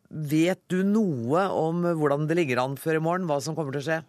[0.09, 3.83] vet du noe om hvordan det ligger an før i morgen, hva som kommer til
[3.83, 4.01] å skje?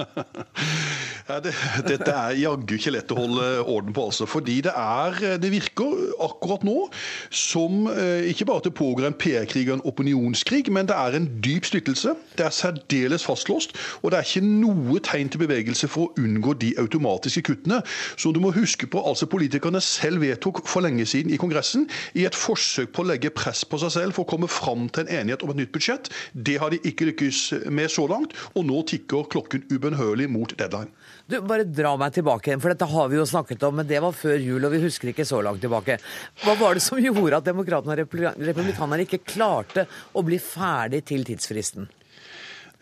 [1.30, 1.52] Ja, det,
[1.86, 4.26] dette er jaggu ikke lett å holde orden på, altså.
[4.26, 6.88] Fordi det er Det virker akkurat nå
[7.30, 11.16] som eh, ikke bare at det pågår en PR-krig og en opinionskrig, men det er
[11.16, 12.16] en dyp splittelse.
[12.38, 16.56] Det er særdeles fastlåst, og det er ikke noe tegn til bevegelse for å unngå
[16.64, 17.78] de automatiske kuttene.
[18.18, 21.86] Så du må huske på, altså politikerne selv vedtok for lenge siden i Kongressen
[22.18, 25.06] i et forsøk på å legge press på seg selv for å komme fram til
[25.06, 26.10] en enighet om et nytt budsjett.
[26.34, 30.90] Det har de ikke lykkes med så langt, og nå tikker klokken ubønnhørlig mot deadline.
[31.28, 34.00] Du, Bare dra meg tilbake igjen, for dette har vi jo snakket om, men det
[34.02, 35.98] var før jul, og vi husker ikke så langt tilbake.
[36.44, 41.24] Hva var det som gjorde at demokratene og republikanerne ikke klarte å bli ferdig til
[41.24, 41.88] tidsfristen?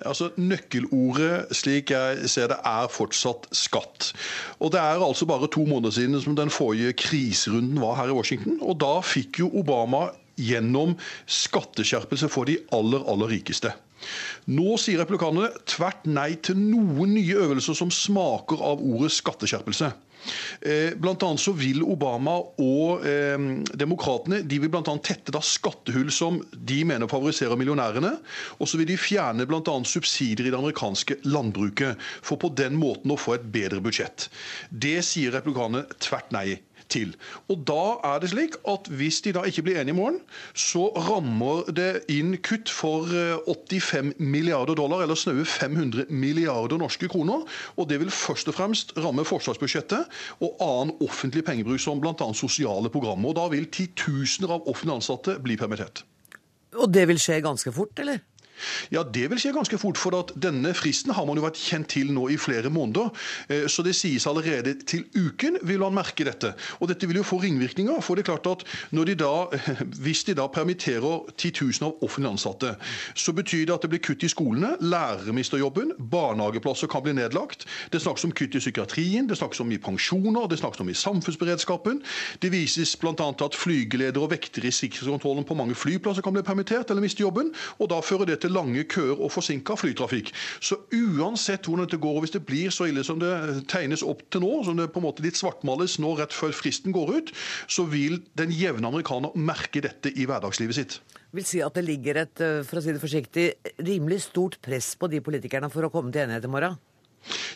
[0.06, 4.12] Altså, Nøkkelordet, slik jeg ser det, er fortsatt skatt.
[4.62, 8.14] Og Det er altså bare to måneder siden som den forrige kriserunden var her i
[8.14, 8.60] Washington.
[8.62, 10.94] og Da fikk jo Obama gjennom
[11.26, 13.74] skatteskjerpelse for de aller, aller rikeste.
[14.50, 19.92] Nå sier replikanerne tvert nei til noen nye øvelser som smaker av ordet skatteskjerpelse.
[20.60, 23.38] Eh, blant annet så vil Obama og eh,
[23.78, 28.14] demokratene de vil blant annet tette da skattehull som de mener favoriserer millionærene.
[28.58, 29.76] Og så vil de fjerne bl.a.
[29.86, 34.28] subsidier i det amerikanske landbruket, for på den måten å få et bedre budsjett.
[34.70, 36.48] Det sier republikanerne tvert nei
[36.92, 37.14] til.
[37.48, 40.20] Og da er det slik at Hvis de da ikke blir enige i morgen,
[40.54, 43.08] så rammer det inn kutt for
[43.46, 47.44] 85 eh, milliarder dollar, eller snaue 500 milliarder norske kroner.
[47.76, 52.32] Og det vil først og fremst ramme forsvarsbudsjettet og annen offentlig pengebruk, som bl.a.
[52.34, 53.30] sosiale programmer.
[53.30, 56.04] Og Da vil titusener av offentlig ansatte bli permittert.
[56.76, 58.20] Og det vil skje ganske fort, eller?
[58.90, 59.98] Ja, Det vil skje ganske fort.
[59.98, 63.10] For at denne fristen har man jo vært kjent til nå i flere måneder.
[63.48, 66.54] Eh, så det sies allerede til uken vil man merke dette.
[66.80, 68.00] Og dette vil jo få ringvirkninger.
[68.04, 69.32] For det er klart at de da,
[70.04, 72.74] hvis de da permitterer 10 000 av offentlig ansatte,
[73.14, 77.14] så betyr det at det blir kutt i skolene, lærere mister jobben, barnehageplasser kan bli
[77.18, 77.66] nedlagt.
[77.92, 80.96] Det snakkes om kutt i psykiatrien, det snakkes om i pensjoner, det snakkes om i
[80.98, 82.02] samfunnsberedskapen.
[82.42, 83.14] Det vises bl.a.
[83.14, 87.52] at flygeledere og vektere i sikkerhetskontrollen på mange flyplasser kan bli permittert eller miste jobben.
[87.78, 90.32] og da fører det til til lange køer og forsinka flytrafikk.
[90.64, 93.32] Så uansett hvordan dette går, og hvis det blir så ille som det
[93.70, 96.94] tegnes opp til nå, som det på en måte litt svartmales nå rett før fristen
[96.96, 97.32] går ut,
[97.68, 101.00] så vil den jevne amerikaner merke dette i hverdagslivet sitt.
[101.36, 103.46] Vil si at det ligger et, eh, for å si det forsiktig,
[103.84, 106.78] rimelig stort press på de politikerne for å komme til enighet i morgen?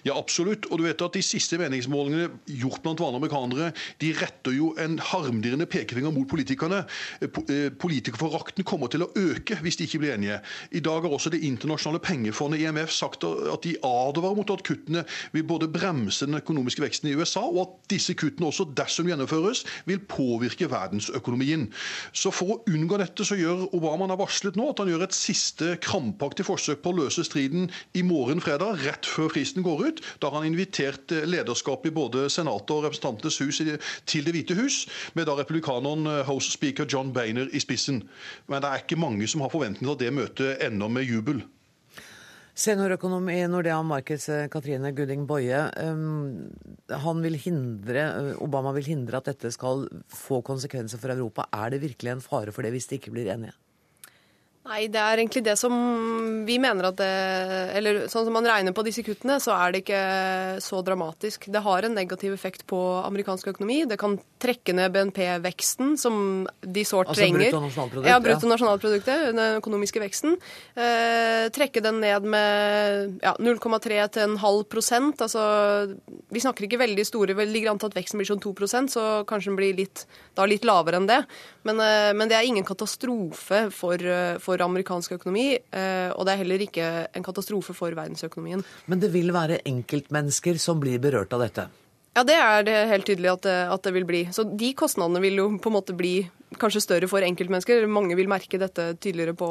[0.05, 0.67] Ja, absolutt.
[0.71, 3.71] Og du vet at De siste meningsmålingene gjort blant vanlige amerikanere
[4.03, 6.83] de retter jo en harmdirrende pekefinger mot politikerne.
[7.23, 10.41] Eh, eh, politikerforakten kommer til å øke hvis de ikke blir enige.
[10.73, 15.05] I dag har også Det internasjonale pengefondet IMF sagt at de advarer mot at kuttene
[15.33, 19.65] vil både bremse den økonomiske veksten i USA, og at disse kuttene også, dersom gjennomføres,
[19.87, 21.71] vil påvirke verdensøkonomien.
[22.13, 25.15] Så For å unngå dette så gjør Obama har varslet nå at han gjør et
[25.15, 29.87] siste krampaktig forsøk på å løse striden i morgen fredag, rett før fristen fristen går
[29.89, 30.03] ut.
[30.19, 33.61] Da har han invitert eh, lederskapet i både Senatet og Representantenes hus
[34.07, 38.03] til Det hvite hus, med da republikaneren eh, House Speaker John Bainer i spissen.
[38.49, 41.43] Men det er ikke mange som har forventninger til at det møtet ender med jubel.
[42.55, 45.71] Seniorøkonom i Nordea Markets, eh, Katrine Gudding Boje.
[46.93, 51.49] Han vil hindre, Obama vil hindre at dette skal få konsekvenser for Europa.
[51.53, 53.57] Er det virkelig en fare for det hvis de ikke blir enige?
[54.63, 55.73] Nei, det er egentlig det som
[56.47, 57.11] vi mener at det
[57.75, 60.03] Eller sånn som man regner på disse kuttene, så er det ikke
[60.63, 61.49] så dramatisk.
[61.51, 63.81] Det har en negativ effekt på amerikansk økonomi.
[63.91, 67.49] Det kan trekke ned BNP-veksten, som de sårt altså, trenger.
[67.49, 68.11] Altså bruttonasjonalproduktet?
[68.13, 70.39] Ja, bruttonasjonalproduktet, den økonomiske veksten.
[70.79, 75.27] Eh, trekke den ned med ja, 0,3 til en halv prosent.
[75.27, 75.43] Altså,
[76.31, 78.55] vi snakker ikke veldig store, Det ligger an til at veksten blir sånn 2
[78.93, 80.07] så kanskje den blir litt,
[80.39, 81.23] da litt lavere enn det.
[81.67, 83.99] Men, eh, men det er ingen katastrofe for,
[84.39, 88.65] for for amerikansk økonomi, eh, og det er heller ikke en katastrofe for verdensøkonomien.
[88.87, 91.69] Men det vil være enkeltmennesker som blir berørt av dette?
[92.13, 94.27] Ja, det er det helt tydelig at det, at det, vil bli.
[94.37, 96.27] Så de kostnadene vil jo på en måte bli
[96.61, 97.87] kanskje større for enkeltmennesker.
[97.89, 99.49] Mange vil merke dette tydeligere på,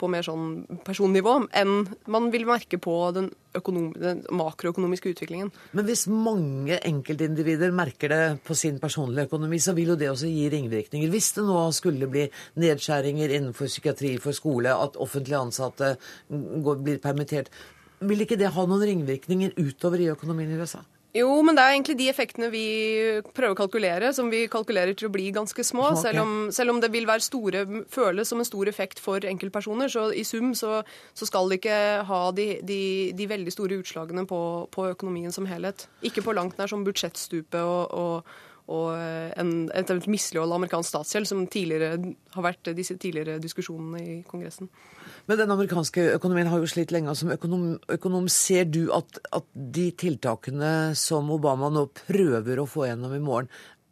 [0.00, 3.28] på mer sånn personnivå enn man vil merke på den,
[3.60, 5.52] økonom, den, makroøkonomiske utviklingen.
[5.76, 10.32] Men hvis mange enkeltindivider merker det på sin personlige økonomi, så vil jo det også
[10.32, 11.12] gi ringvirkninger.
[11.12, 12.24] Hvis det nå skulle bli
[12.64, 15.98] nedskjæringer innenfor psykiatri, for skole, at offentlig ansatte
[16.32, 17.52] blir permittert,
[18.00, 20.80] vil ikke det ha noen ringvirkninger utover i økonomien i USA?
[21.16, 22.64] Jo, men det er egentlig de effektene vi
[23.32, 25.86] prøver å kalkulere, som vi kalkulerer til å bli ganske små.
[25.94, 26.02] Okay.
[26.02, 29.88] Selv, om, selv, om, det vil være store, føles som en stor effekt for enkeltpersoner,
[29.92, 30.82] så i sum så,
[31.16, 31.78] så skal det ikke
[32.10, 32.82] ha de, de,
[33.16, 34.42] de veldig store utslagene på,
[34.74, 35.86] på, økonomien som helhet.
[36.04, 38.36] Ikke på langt nær som budsjettstupet og, og,
[38.68, 38.92] og
[39.40, 41.96] en, et mislighold av amerikansk statsgjeld, som tidligere
[42.34, 44.68] har vært disse tidligere diskusjonene i Kongressen.
[45.28, 47.14] Men den amerikanske økonomien har jo slitt lenge.
[47.16, 47.64] Som økonom,
[47.96, 53.22] økonom ser du at, at, de tiltakene som Obama nå prøver å få gjennom i
[53.24, 53.48] morgen,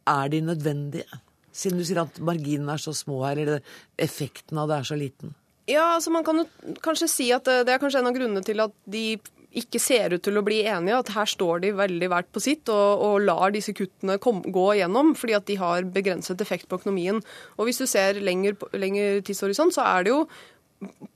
[0.07, 1.21] er de nødvendige?
[1.57, 3.65] Siden du sier at marginene er så små her, eller
[3.97, 5.33] effekten av det er så liten?
[5.67, 8.61] Ja, altså Man kan jo kanskje si at det er kanskje en av grunnene til
[8.63, 9.17] at de
[9.55, 12.69] ikke ser ut til å bli enige, at her står de veldig hvert på sitt
[12.73, 16.81] og, og lar disse kuttene kom, gå gjennom, fordi at de har begrenset effekt på
[16.81, 17.21] økonomien.
[17.57, 20.21] Og Hvis du ser lenger, lenger tidshorisont, så er det jo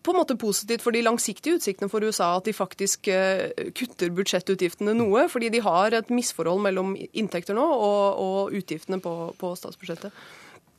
[0.01, 4.09] på en måte positivt for de langsiktige utsiktene for USA at de faktisk eh, kutter
[4.17, 9.53] budsjettutgiftene noe, fordi de har et misforhold mellom inntekter nå og, og utgiftene på, på,
[9.59, 10.15] statsbudsjettet.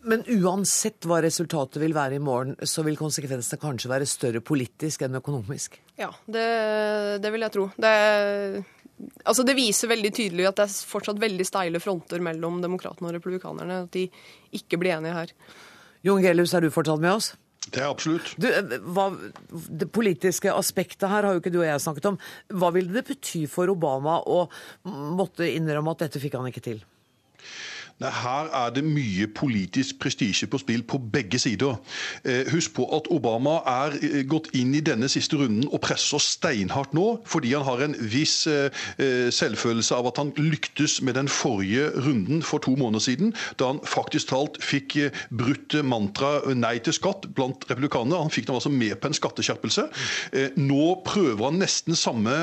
[0.08, 5.04] Men uansett hva resultatet vil være i morgen, så vil konsekvensene kanskje være større politisk
[5.06, 5.78] enn økonomisk?
[6.00, 6.46] Ja, det,
[7.22, 7.68] det vil jeg tro.
[7.78, 7.92] Det,
[9.22, 13.16] altså det viser veldig tydelig at det er fortsatt veldig steile fronter mellom demokratene og
[13.18, 13.84] republikanerne.
[13.86, 14.08] At de
[14.58, 15.36] ikke blir enige her.
[16.02, 17.32] Jon Gelius, er du fortsatt med oss?
[17.70, 18.32] Det er absolutt.
[18.42, 19.06] Du, eh, hva,
[19.70, 22.18] det politiske aspektet her har jo ikke du og jeg snakket om.
[22.58, 24.48] Hva ville det bety for Obama å
[24.82, 26.82] måtte innrømme at dette fikk han ikke til?
[28.00, 31.76] Nei, Her er det mye politisk prestisje på spill på begge sider.
[32.24, 36.22] Eh, husk på at Obama er eh, gått inn i denne siste runden og presser
[36.22, 38.70] steinhardt nå, fordi han har en viss eh,
[39.32, 43.82] selvfølelse av at han lyktes med den forrige runden for to måneder siden, da han
[43.86, 44.98] faktisk talt fikk
[45.30, 48.22] brutt mantraet nei til skatt blant republikanere.
[48.24, 49.86] Han fikk dem altså med på en skatteskjerpelse.
[50.60, 52.34] Nå prøver han nesten samme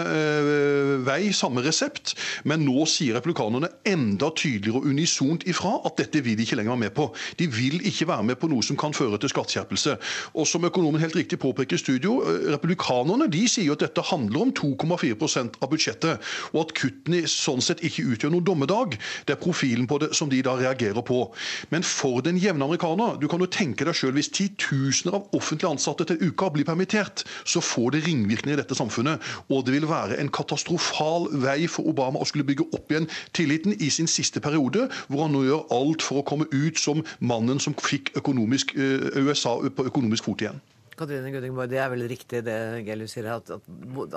[1.05, 2.15] vei, samme resept,
[2.49, 6.73] men nå sier republikanerne enda tydeligere og unisont ifra at dette vil de ikke lenger
[6.73, 7.09] være med på.
[7.39, 9.95] De vil ikke være med på noe som kan føre til skatteskjerpelse.
[10.33, 14.47] Og som økonomen helt riktig påpeker i studio, eh, republikanerne de sier at dette handler
[14.47, 16.19] om 2,4% av budsjettet,
[16.53, 18.97] og at kuttene sånn sett ikke utgjør noen dommedag.
[19.25, 21.21] Det er profilen på det som de da reagerer på.
[21.69, 25.69] Men for den jevne amerikaner, du kan jo tenke deg sjøl hvis titusener av offentlig
[25.69, 29.21] ansatte til uka blir permittert, så får det ringvirkninger i dette samfunnet.
[29.49, 33.75] Og det vil være en katastrofal vei for Obama å skulle bygge opp igjen tilliten
[33.79, 37.61] i sin siste periode, hvor han nå gjør alt for å komme ut som mannen
[37.63, 40.61] som fikk økonomisk, eh, USA på økonomisk fot igjen.
[40.99, 42.57] Katrine Guddingborg, Det er vel riktig det
[42.87, 43.69] Gelius sier, at, at,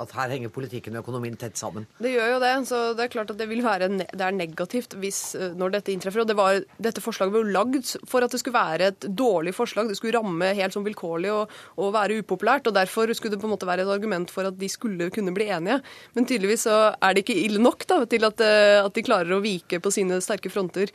[0.03, 1.87] at, her henger politikken og økonomien tett sammen?
[2.03, 2.53] Det gjør jo det.
[2.69, 5.95] så Det er klart at det vil være det er negativt hvis, eh, når dette
[5.95, 6.25] inntreffer.
[6.25, 9.55] og det var, Dette forslaget ble jo lagd for at det skulle være et dårlig
[9.57, 9.89] forslag.
[9.89, 12.69] Det skulle ramme helt sånn vilkårlig og, og, være upopulært.
[12.69, 15.35] og Derfor skulle det på en måte være et argument for at de skulle kunne
[15.35, 15.81] bli enige.
[16.17, 19.37] Men tydeligvis så er det ikke ille nok da, til at, eh, at de klarer
[19.37, 20.93] å vike på sine sterke fronter.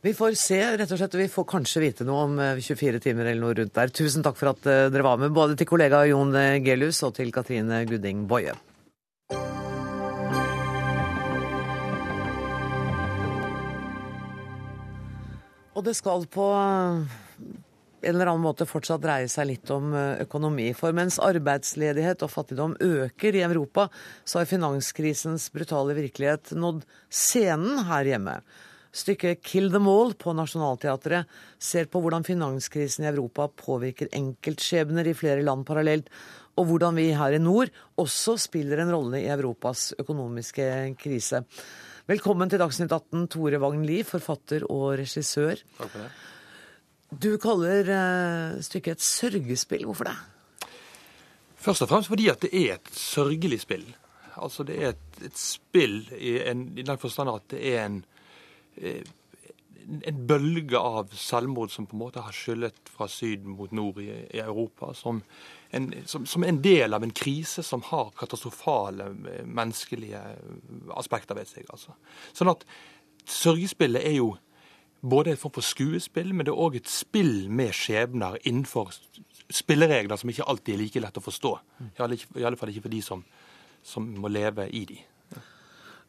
[0.00, 1.14] Vi får se, rett og slett.
[1.18, 3.90] Vi får kanskje vite noe om 24 eh, timer eller noe rundt der.
[3.90, 7.16] Tusen takk for at eh, dere var med, både til kollega Jon eh, Gelius og
[7.16, 8.54] til Katrine Gudding Boje.
[15.74, 17.02] Og det skal på en
[18.06, 20.70] eller annen måte fortsatt dreie seg litt om økonomi.
[20.78, 23.88] For mens arbeidsledighet og fattigdom øker i Europa,
[24.22, 28.40] så har finanskrisens brutale virkelighet nådd scenen her hjemme.
[28.92, 31.26] Stykket 'Kill them all' på Nationaltheatret
[31.58, 36.08] ser på hvordan finanskrisen i Europa påvirker enkeltskjebner i flere land parallelt,
[36.56, 37.70] og hvordan vi her i nord
[38.00, 41.44] også spiller en rolle i Europas økonomiske krise.
[42.08, 45.60] Velkommen til Dagsnytt 18, Tore Wagn Lie, forfatter og regissør.
[45.76, 46.10] Takk for det.
[47.08, 49.84] Du kaller eh, stykket et sørgespill.
[49.88, 50.16] Hvorfor det?
[51.58, 53.86] Først og fremst fordi at det er et sørgelig spill.
[54.38, 58.02] Altså Det er et, et spill i, en, i den forstand at det er en,
[59.88, 64.10] en bølge av selvmord som på en måte har skyllet fra syd mot nord i,
[64.36, 64.92] i Europa.
[64.94, 65.22] Som
[65.70, 70.20] en, som, som en del av en krise som har katastrofale eh, menneskelige
[70.96, 71.68] aspekter ved seg.
[71.72, 71.96] altså.
[72.36, 72.66] Sånn at
[73.28, 74.34] sørgespillet er jo
[75.00, 78.92] både en form for skuespill, men det er òg et spill med skjebner innenfor
[79.48, 81.52] spilleregler som ikke alltid er like lett å forstå.
[81.96, 82.02] I
[82.44, 83.22] alle fall ikke for de som,
[83.86, 84.98] som må leve i de.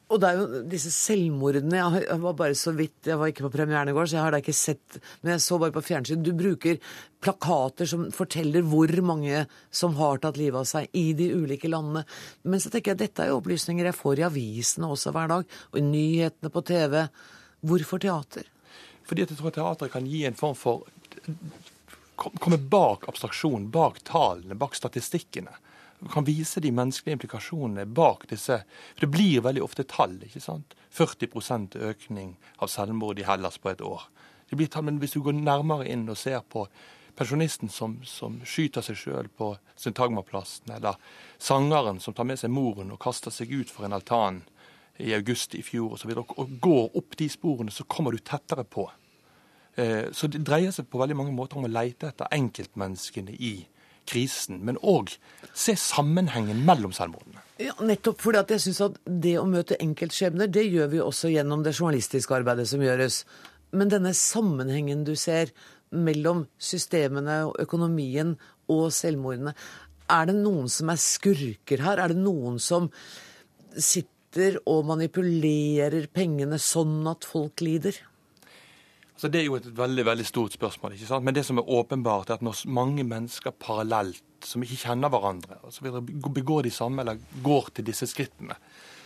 [0.09, 3.51] Og det er jo disse selvmordene Jeg var bare så vidt, jeg var ikke på
[3.53, 6.23] premieren i går, så jeg har da ikke sett Men jeg så bare på fjernsyn.
[6.25, 6.79] Du bruker
[7.21, 12.05] plakater som forteller hvor mange som har tatt livet av seg i de ulike landene.
[12.41, 15.57] Men så tenker jeg dette er jo opplysninger jeg får i avisene også hver dag,
[15.69, 17.03] og i nyhetene på TV.
[17.69, 18.47] Hvorfor teater?
[19.09, 20.87] Fordi at jeg tror teater kan gi en form for
[22.19, 25.53] Komme bak abstraksjonen, bak tallene, bak statistikkene.
[26.07, 28.61] Kan vise de menneskelige implikasjonene bak disse.
[28.93, 30.15] For det blir veldig ofte tall.
[30.23, 30.75] ikke sant?
[30.95, 34.07] 40% økning av selvmord i Hellas på et år.
[34.49, 36.67] Det blir tall, Men hvis du går nærmere inn og ser på
[37.19, 40.95] pensjonisten som, som skyter seg sjøl på Syntagmaplassen, eller
[41.37, 44.43] sangeren som tar med seg moren og kaster seg ut for en altan
[44.99, 48.63] i august i fjor osv., og, og går opp de sporene, så kommer du tettere
[48.63, 48.87] på.
[49.75, 53.53] Eh, så det dreier seg på veldig mange måter om å leite etter enkeltmenneskene i
[54.09, 55.13] krisen, men òg
[55.53, 57.43] se sammenhengen mellom selvmordene.
[57.59, 61.31] Ja, nettopp fordi at jeg syns at det å møte enkeltskjebner, det gjør vi også
[61.33, 63.23] gjennom det journalistiske arbeidet som gjøres.
[63.75, 65.51] Men denne sammenhengen du ser
[65.91, 68.35] mellom systemene og økonomien
[68.71, 69.55] og selvmordene,
[70.09, 72.01] er det noen som er skurker her?
[72.01, 72.87] Er det noen som
[73.75, 77.99] sitter og manipulerer pengene sånn at folk lider?
[79.19, 80.93] Altså, det er jo et veldig veldig stort spørsmål.
[80.95, 81.25] ikke sant?
[81.27, 85.57] Men det som er åpenbart, er at når mange mennesker parallelt, som ikke kjenner hverandre,
[85.59, 85.99] altså
[86.31, 88.55] begår de samme eller går til disse skrittene,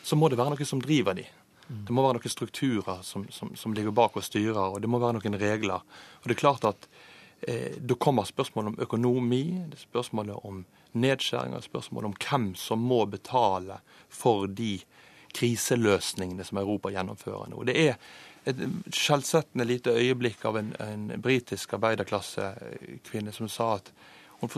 [0.04, 1.24] så må det være noe som driver de.
[1.66, 5.00] Det må være noen strukturer som, som, som ligger bak og styrer, og det må
[5.02, 5.82] være noen regler.
[6.22, 6.86] Og det er klart at
[7.48, 10.60] eh, Da kommer spørsmålet om økonomi, det er spørsmålet om
[10.94, 14.78] nedskjæringer, spørsmålet om hvem som må betale for de
[15.34, 17.66] kriseløsningene som Europa gjennomfører nå.
[17.66, 17.98] Det er
[18.50, 18.60] et
[18.94, 23.94] skjellsettende lite øyeblikk av en, en britisk arbeiderklassekvinne som sa at
[24.44, 24.50] hun,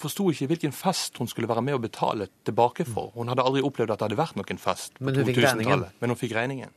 [0.00, 3.10] forsto, ikke hvilken fest hun skulle være med å betale tilbake for.
[3.16, 5.82] Hun hadde aldri opplevd at det hadde vært noen fest på Men hun fikk regningen.
[5.82, 5.98] 2000-tallet.
[6.00, 6.72] Men hun fikk regningen.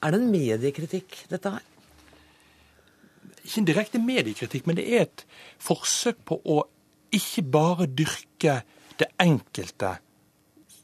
[0.00, 1.66] Er det en mediekritikk, dette her?
[3.42, 5.26] Ikke en direkte mediekritikk, men det er et
[5.62, 6.62] forsøk på å
[7.14, 8.60] ikke bare dyrke
[8.96, 9.92] det enkelte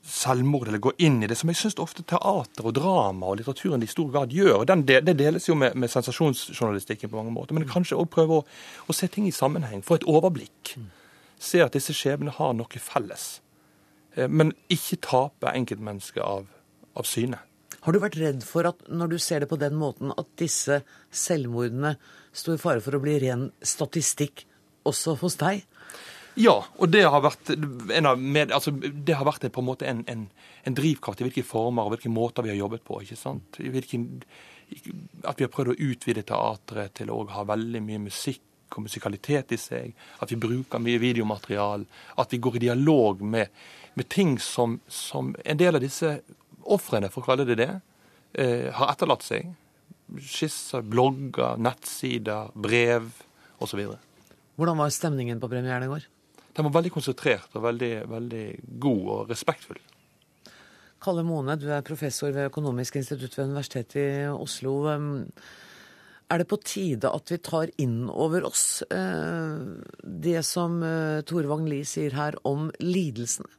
[0.03, 3.85] selvmord, eller gå inn i det, som jeg syns ofte teater og drama og litteraturen
[3.85, 4.63] i stor grad gjør.
[4.63, 7.55] og den, Det deles jo med, med sensasjonsjournalistikken på mange måter.
[7.55, 8.45] Men kanskje å prøve å,
[8.89, 10.75] å se ting i sammenheng, få et overblikk.
[11.39, 13.41] Se at disse skjebnene har noe felles.
[14.17, 16.47] Eh, Men ikke tape enkeltmennesket av,
[16.99, 17.39] av syne.
[17.83, 20.83] Har du vært redd for at når du ser det på den måten, at disse
[21.11, 21.97] selvmordene
[22.33, 24.45] står i fare for å bli ren statistikk
[24.87, 25.65] også hos deg?
[26.41, 30.01] Ja, og det har vært, en med, altså, det har vært på en måte en,
[30.09, 30.25] en,
[30.65, 33.03] en drivkraft i hvilke former og hvilke måter vi har jobbet på.
[33.03, 33.59] ikke sant?
[33.61, 34.07] Hvilken,
[35.29, 39.53] at vi har prøvd å utvide teatret til å ha veldig mye musikk og musikalitet
[39.53, 39.93] i seg.
[40.25, 41.85] At vi bruker mye videomaterial.
[42.17, 43.53] At vi går i dialog med,
[43.95, 46.15] med ting som, som en del av disse
[46.63, 47.73] ofrene, for å kalle det det,
[48.39, 49.53] eh, har etterlatt seg.
[50.17, 53.11] Skisser, blogger, nettsider, brev
[53.63, 53.85] osv.
[54.57, 56.09] Hvordan var stemningen på premieren i går?
[56.53, 58.47] Den var veldig konsentrert og veldig, veldig
[58.83, 59.81] god og respektfull.
[61.03, 64.77] Kalle Mone, du er professor ved Økonomisk institutt ved Universitetet i Oslo.
[66.31, 69.65] Er det på tide at vi tar inn over oss eh,
[70.03, 73.51] det som eh, Tore Wang Lie sier her om lidelsene?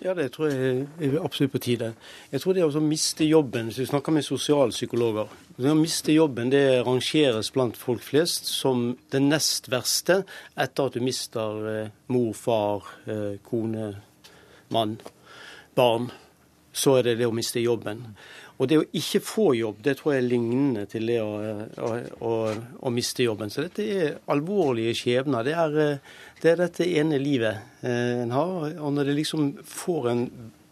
[0.00, 1.90] Ja, det tror jeg er absolutt på tide.
[2.32, 5.28] Jeg tror det å miste jobben, hvis vi snakker med sosialpsykologer
[5.60, 10.22] Det å miste jobben det rangeres blant folk flest som det nest verste
[10.56, 13.90] etter at du mister eh, mor, far, eh, kone,
[14.72, 14.96] mann,
[15.76, 16.08] barn.
[16.72, 18.06] Så er det det å miste jobben.
[18.60, 21.32] Og det å ikke få jobb, det tror jeg er lignende til det å,
[21.80, 21.90] å,
[22.28, 22.32] å,
[22.84, 23.48] å miste jobben.
[23.48, 25.46] Så dette er alvorlige skjebner.
[25.46, 25.76] Det er,
[26.42, 28.74] det er dette ene livet en har.
[28.76, 30.26] Og når det liksom får en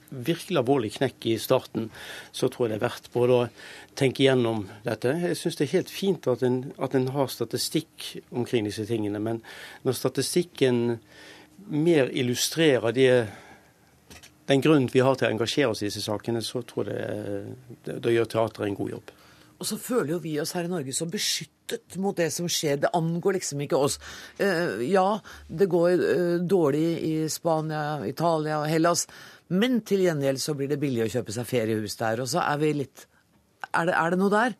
[0.08, 1.88] virkelig alvorlig knekk i starten,
[2.32, 3.48] så tror jeg det er verdt både å
[3.98, 5.14] tenke gjennom dette.
[5.24, 9.20] Jeg syns det er helt fint at en, at en har statistikk omkring disse tingene,
[9.22, 9.42] men
[9.84, 10.98] når statistikken
[11.68, 13.12] mer illustrerer det,
[14.48, 18.12] den grunnen vi har til å engasjere oss i disse sakene, så tror jeg det,
[18.14, 19.12] gjør teateret en god jobb.
[19.58, 22.78] Og så føler jo vi oss her i Norge så beskyttet mot det som skjer.
[22.84, 23.98] Det angår liksom ikke oss.
[24.38, 25.18] Eh, ja,
[25.50, 29.08] det går eh, dårlig i Spania, Italia og Hellas,
[29.50, 32.22] men til gjengjeld så blir det billig å kjøpe seg feriehus der.
[32.22, 33.08] Og så er vi litt
[33.74, 34.54] Er det, er det noe der?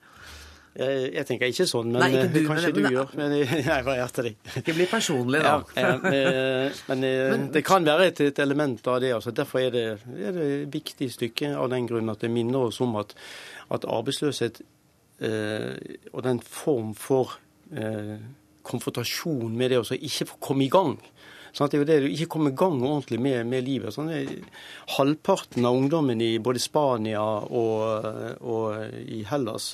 [0.79, 3.12] Jeg, jeg, tenker ikke sånn, men Nei, ikke du, kanskje men, du gjør.
[3.18, 4.41] Men jeg varierte deg.
[4.62, 5.55] Ikke bli personlig, da.
[5.74, 6.16] Ja, men,
[6.87, 9.12] men, men, det kan være et, et element av det.
[9.18, 9.35] Altså.
[9.35, 12.79] Derfor er det, er det et viktig stykke av den grunn at det minner oss
[12.85, 13.16] om at,
[13.74, 14.62] at arbeidsløshet
[15.18, 15.74] Eh,
[16.12, 17.35] og den form for
[17.74, 18.18] eh,
[18.62, 20.95] konfrontasjon med det å ikke få komme i gang.
[21.57, 23.97] Sånn det er jo det du ikke kommer i gang ordentlig med, med livet.
[23.97, 24.12] Sånn
[24.95, 28.07] halvparten av ungdommen i både Spania og,
[28.39, 29.72] og, i Hellas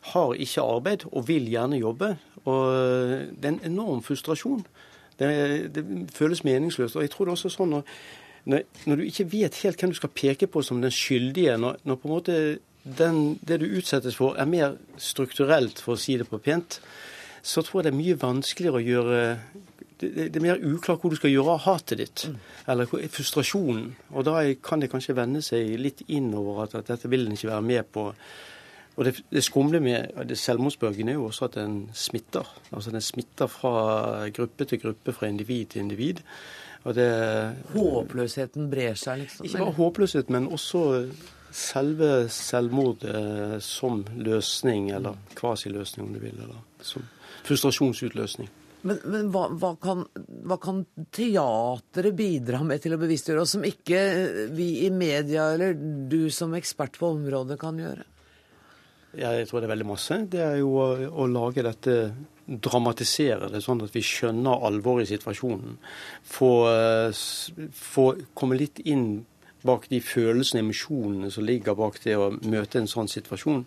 [0.00, 2.14] har ikke arbeid og vil gjerne jobbe.
[2.44, 2.72] Og
[3.36, 4.64] det er en enorm frustrasjon.
[5.20, 5.84] Det, det
[6.16, 6.96] føles meningsløst.
[6.96, 7.94] Og jeg tror det er også sånn når,
[8.48, 11.82] når, når, du ikke vet helt hvem du skal peke på som den skyldige, når,
[11.84, 12.36] når på en måte
[12.82, 16.80] den, det du utsettes for, er mer strukturelt, for å si det på pent,
[17.42, 19.20] så tror jeg det er mye vanskeligere å gjøre
[20.00, 22.36] det, det er mer uklart hvor du skal gjøre av hatet ditt, mm.
[22.72, 23.90] eller frustrasjonen.
[24.16, 27.50] Og da kan det kanskje vende seg litt innover at, at dette vil en ikke
[27.50, 28.06] være med på.
[28.98, 32.48] Og det, det skumle med selvmordsbølgen er jo også at den smitter.
[32.72, 36.24] Altså den smitter fra gruppe til gruppe, fra individ til individ.
[36.84, 37.10] Det,
[37.74, 39.46] Håpløsheten brer seg, liksom?
[39.46, 40.82] Ikke bare håpløshet, men også
[41.52, 47.04] selve selvmordet som løsning, eller kvasiløsning om du vil, eller som
[47.44, 48.48] frustrasjonsutløsning.
[48.82, 50.06] Men, men hva, hva, kan,
[50.48, 54.00] hva, kan, teatret bidra med til å bevisstgjøre oss, som ikke
[54.56, 58.06] vi i media eller du som ekspert på området kan gjøre?
[59.18, 60.18] Jeg tror det er veldig masse.
[60.30, 60.86] Det er jo å,
[61.22, 61.94] å lage dette
[62.50, 65.76] dramatisere det sånn at vi skjønner alvoret i situasjonen.
[66.26, 66.52] Få,
[67.74, 68.06] få
[68.38, 69.24] komme litt inn
[69.66, 73.64] bak de følelsene emosjonene som ligger bak det å møte en sånn situasjon.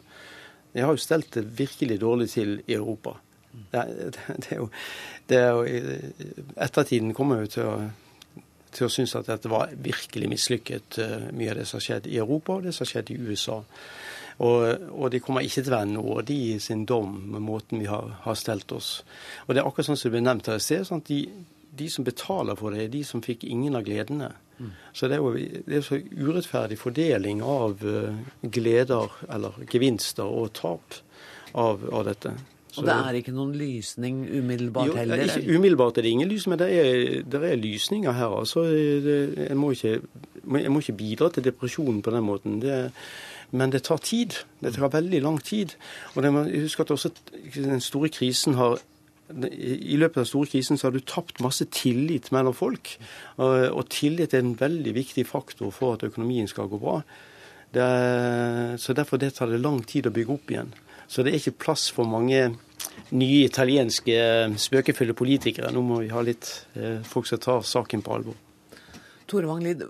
[0.73, 3.17] Jeg har jo stelt det virkelig dårlig til i Europa.
[3.53, 3.83] Det,
[4.15, 4.69] det, det er jo,
[5.29, 6.23] er jo,
[6.65, 7.75] Ettertiden kommer jo til å,
[8.73, 12.09] til å synes at dette var virkelig mislykket, eh, mye av det som har skjedd
[12.09, 13.61] i Europa og det som har skjedd i USA.
[14.39, 17.89] Og, og, de kommer ikke til å være nådige i sin dom med måten vi
[17.89, 19.03] har, har, stelt oss.
[19.45, 20.87] Og det er akkurat sånn som det ble nevnt her i sted.
[20.89, 21.19] Sånn de,
[21.69, 24.31] de, som betaler for det, er de som fikk ingen av gledene.
[24.95, 25.33] Så det er jo
[25.67, 30.99] det er så urettferdig fordeling av uh, gleder eller gevinster og tap
[31.57, 32.31] av, av dette.
[32.73, 35.21] Så, og det er ikke noen lysning umiddelbart jo, heller?
[35.27, 38.33] Ikke, umiddelbart er det ingen lys, men det er, det er lysninger her.
[38.39, 38.63] altså.
[38.65, 39.99] Jeg må, ikke,
[40.57, 42.57] jeg må ikke bidra til depresjonen på den måten.
[42.63, 42.79] Det,
[43.53, 44.39] men det tar tid.
[44.65, 45.75] Det tar veldig lang tid.
[46.15, 47.11] Og det huske at også
[47.53, 48.81] den store krisen har
[49.33, 52.95] i løpet av den store krisen så har du tapt masse tillit mellom folk.
[53.39, 56.99] Og tillit er en veldig viktig faktor for at økonomien skal gå bra.
[57.73, 60.73] Er, så Derfor det tar det lang tid å bygge opp igjen.
[61.07, 62.51] Så det er ikke plass for mange
[63.13, 64.17] nye italienske
[64.61, 65.71] spøkefulle politikere.
[65.73, 68.37] Nå må vi ha litt eh, folk som tar saken på alvor.
[69.29, 69.85] Tore Wanglid,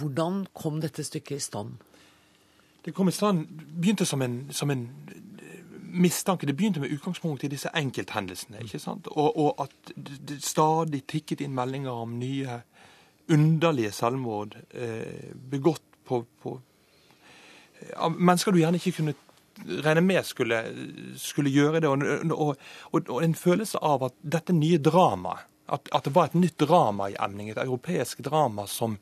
[0.00, 1.78] hvordan kom dette stykket i stand?
[2.84, 4.88] Det kom i stand, begynte som en, som en
[5.88, 8.60] mistanke Det begynte med utgangspunkt i disse enkelthendelsene.
[8.62, 9.08] ikke sant?
[9.10, 12.60] Og, og at det stadig tikket inn meldinger om nye
[13.28, 16.60] underlige selvmord eh, begått på, på
[17.96, 19.14] av mennesker du gjerne ikke kunne
[19.84, 20.62] regne med skulle,
[21.18, 21.90] skulle gjøre det.
[21.90, 22.02] Og,
[22.32, 26.56] og, og, en følelse av at dette nye dramaet, at, at, det var et nytt
[26.62, 28.96] drama i emning, et europeisk drama som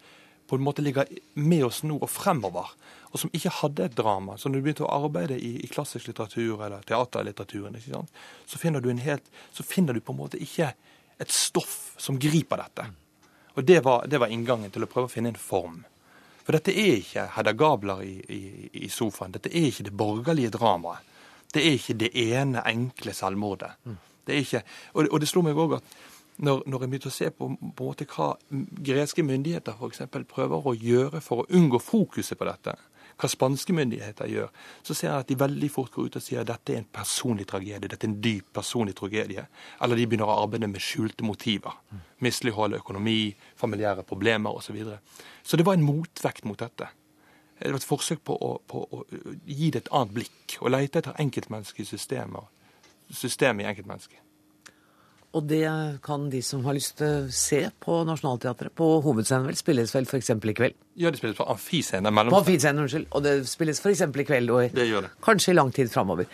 [0.46, 2.74] på en måte ligger med oss nå og fremover
[3.16, 4.36] og som ikke hadde et drama.
[4.36, 7.78] Så når du begynte å arbeide i, i klassisk litteratur eller teaterlitteraturen,
[8.46, 9.24] så finner, du en helt,
[9.56, 10.72] så finner du på en måte ikke
[11.22, 12.88] et stoff som griper dette.
[13.56, 15.78] Og det var, det var inngangen til å prøve å finne en form.
[16.44, 18.42] For dette er ikke Hedda Gabler i, i,
[18.84, 19.32] i, sofaen.
[19.34, 21.14] Dette er ikke det borgerlige dramaet.
[21.54, 23.72] Det er ikke det ene enkle selvmordet.
[24.26, 25.96] Det er ikke, og, og det slo meg òg at
[26.36, 28.28] når, når jeg begynte å se på, på hva
[28.84, 32.76] greske myndigheter for eksempel, prøver å gjøre for å unngå fokuset på dette,
[33.16, 34.50] hva spanske myndigheter gjør,
[34.84, 36.90] så ser jeg at de veldig fort går ut og sier at dette er en
[36.98, 39.46] personlig tragedie, dette er en dyp personlig tragedie.
[39.80, 41.78] Eller de begynner å arbeide med skjulte motiver.
[42.24, 44.68] Mislighold, økonomi, familiære problemer osv.
[44.68, 45.00] Så, videre.
[45.42, 46.90] så det var en motvekt mot dette.
[47.56, 49.02] Det var et forsøk på å, på å
[49.48, 52.50] gi det et annet blikk, og lete etter enkeltmenneskelige systemer.
[53.08, 54.25] Systemet i enkeltmennesket.
[55.34, 55.66] Og det
[56.04, 58.72] kan de som har lyst til å se på Nationaltheatret.
[58.76, 60.30] På hovedscenen vel spilles vel f.eks.
[60.32, 60.78] i kveld.
[60.96, 62.22] Ja, det spilles på amfiscenen.
[62.30, 63.10] På amfiscenen, unnskyld.
[63.10, 64.06] Og det spilles f.eks.
[64.06, 65.12] i kveld og det gjør det.
[65.26, 66.30] kanskje i lang tid framover.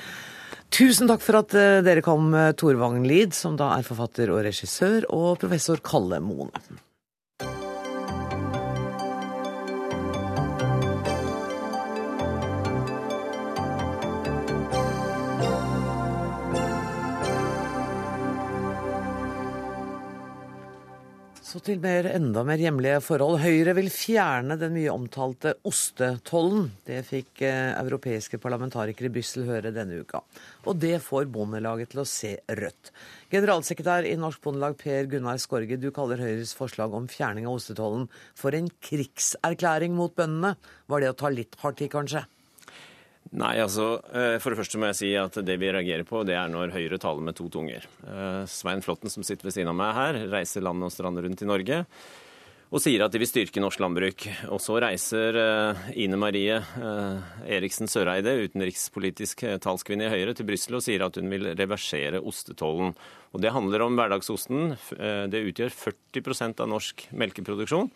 [0.72, 4.44] Tusen takk for at eh, dere kom, Tor Wang Lid, som da er forfatter og
[4.46, 6.62] regissør, og professor Kalle Moene.
[21.52, 23.42] Så til mer, enda mer hjemlige forhold.
[23.42, 26.70] Høyre vil fjerne den mye omtalte ostetollen.
[26.88, 30.22] Det fikk eh, europeiske parlamentarikere i Brussel høre denne uka.
[30.64, 32.94] Og det får Bondelaget til å se rødt.
[33.34, 38.08] Generalsekretær i Norsk Bondelag Per Gunnar Skorge, du kaller Høyres forslag om fjerning av ostetollen
[38.32, 40.54] for en krigserklæring mot bøndene.
[40.88, 42.24] Var det å ta litt hardt i, kanskje?
[43.32, 46.36] Nei, altså eh, For det første må jeg si at det vi reagerer på, det
[46.36, 47.86] er når Høyre taler med to tunger.
[48.04, 51.44] Eh, Svein Flåtten, som sitter ved siden av meg her, reiser land og strand rundt
[51.44, 51.86] i Norge
[52.72, 54.22] og sier at de vil styrke norsk landbruk.
[54.48, 56.56] Og så reiser eh, Ine Marie
[57.44, 62.94] Eriksen Søreide, utenrikspolitisk talskvinne i Høyre, til Brussel og sier at hun vil reversere ostetollen.
[63.32, 64.72] Og Det handler om hverdagsosten.
[65.32, 67.92] Det utgjør 40% av norsk melkeproduksjon.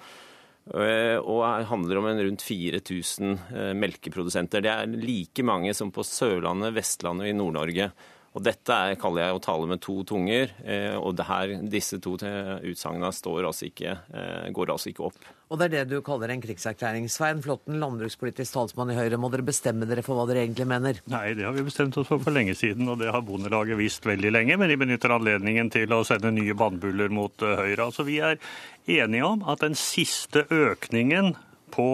[0.75, 4.64] Eh, og handler om en rundt 4000 eh, melkeprodusenter.
[4.64, 7.91] Det er like mange som på Sørlandet, Vestlandet og i Nord-Norge.
[8.37, 10.51] Og Dette er, kaller jeg å tale med to tunger.
[10.61, 15.32] Eh, og her, disse to utsagnene altså går altså ikke opp.
[15.47, 17.07] Og det er det du kaller en krigserklæring.
[17.09, 21.01] Svein Flåtten, landbrukspolitisk talsmann i Høyre, må dere bestemme dere for hva dere egentlig mener?
[21.12, 24.09] Nei, det har vi bestemt oss for for lenge siden, og det har Bondelaget visst
[24.09, 24.59] veldig lenge.
[24.61, 27.87] Men de benytter anledningen til å sende nye bannbuller mot eh, Høyre.
[27.89, 28.37] Altså, vi er
[28.99, 31.37] enige om at den siste økningen
[31.72, 31.89] på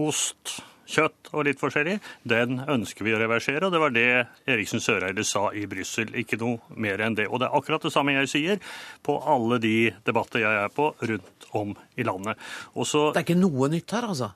[0.00, 0.60] ost
[0.90, 3.66] kjøtt og litt forskjellig, den ønsker vi å reversere.
[3.66, 4.08] Og det var det
[4.50, 6.14] Eriksen Søreide sa i Brussel.
[6.20, 7.28] Ikke noe mer enn det.
[7.30, 8.64] Og det er akkurat det samme jeg sier
[9.04, 9.76] på alle de
[10.06, 12.40] debatter jeg er på rundt om i landet.
[12.74, 14.32] Også, det er ikke noe nytt her, altså?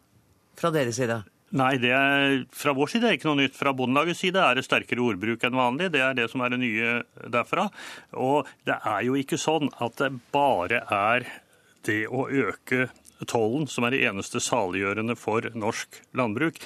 [0.59, 1.23] Fra deres side?
[1.57, 3.57] Nei, det er, fra vår side er det ikke noe nytt.
[3.57, 5.89] Fra Bondelagets side er det sterkere ordbruk enn vanlig.
[5.95, 6.97] Det er det som er det nye
[7.33, 7.69] derfra.
[8.21, 11.29] Og det er jo ikke sånn at det bare er
[11.89, 12.91] det å øke
[13.27, 16.61] tollen som er det eneste saliggjørende for norsk landbruk.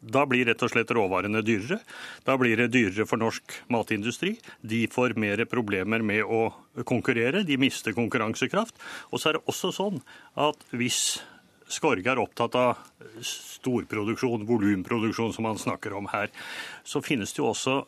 [0.00, 1.80] Da blir rett og slett råvarene dyrere.
[2.24, 4.36] Da blir det dyrere for norsk matindustri.
[4.62, 6.46] De får mer problemer med å
[6.88, 7.44] konkurrere.
[7.44, 8.78] De mister konkurransekraft.
[9.12, 10.00] Og så er det også sånn
[10.38, 11.18] at hvis
[11.68, 12.78] Skorge er opptatt av
[13.20, 16.30] storproduksjon, volumproduksjon, som han snakker om her,
[16.80, 17.82] så finnes det jo også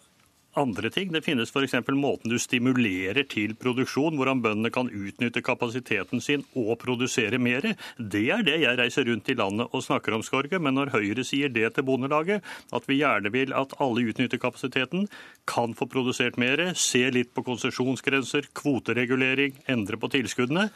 [0.58, 1.12] andre ting.
[1.12, 1.74] Det finnes f.eks.
[1.94, 7.72] måten du stimulerer til produksjon, hvordan bøndene kan utnytte kapasiteten sin og produsere mer.
[7.98, 10.58] Det er det jeg reiser rundt i landet og snakker om, Skorge.
[10.58, 15.06] Men når Høyre sier det til Bondelaget, at vi gjerne vil at alle utnytter kapasiteten,
[15.50, 20.68] kan få produsert mer, se litt på konsesjonsgrenser, kvoteregulering, endre på tilskuddene,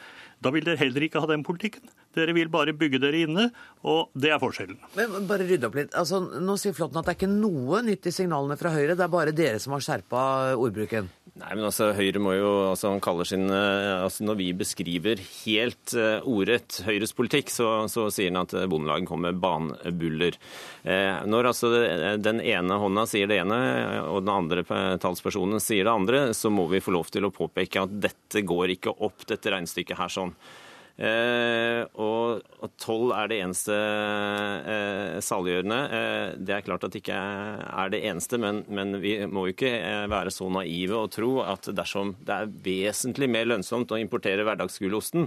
[0.45, 1.89] da vil dere heller ikke ha den politikken.
[2.15, 3.49] Dere vil bare bygge dere inne,
[3.83, 4.79] og det er forskjellen.
[4.95, 5.95] Men bare rydde opp litt.
[5.99, 9.07] Altså, nå sier Flåtten at det er ikke noe nytt i signalene fra Høyre, det
[9.07, 10.23] er bare dere som har skjerpa
[10.55, 11.09] ordbruken.
[11.35, 15.19] Nei, men altså, Høyre må jo, altså han kaller sin, eh, altså Når vi beskriver
[15.19, 20.39] helt uh, ordrett Høyres politikk, så, så sier han at Bondelaget kommer med banebuller.
[20.87, 21.73] Eh, når altså
[22.23, 23.59] den ene hånda sier det ene,
[24.05, 24.63] og den andre
[25.03, 28.77] talspersonen sier det andre, så må vi få lov til å påpeke at dette går
[28.77, 30.34] ikke opp, dette regnestykket her sånn.
[30.95, 35.79] Eh, og, og toll er det eneste eh, saliggjørende.
[35.99, 39.57] Eh, det er klart at det ikke er det eneste, men, men, vi må jo
[39.57, 43.99] ikke eh, være så naive og tro at dersom det er vesentlig mer lønnsomt å
[43.99, 45.27] importere hverdagsgulosten,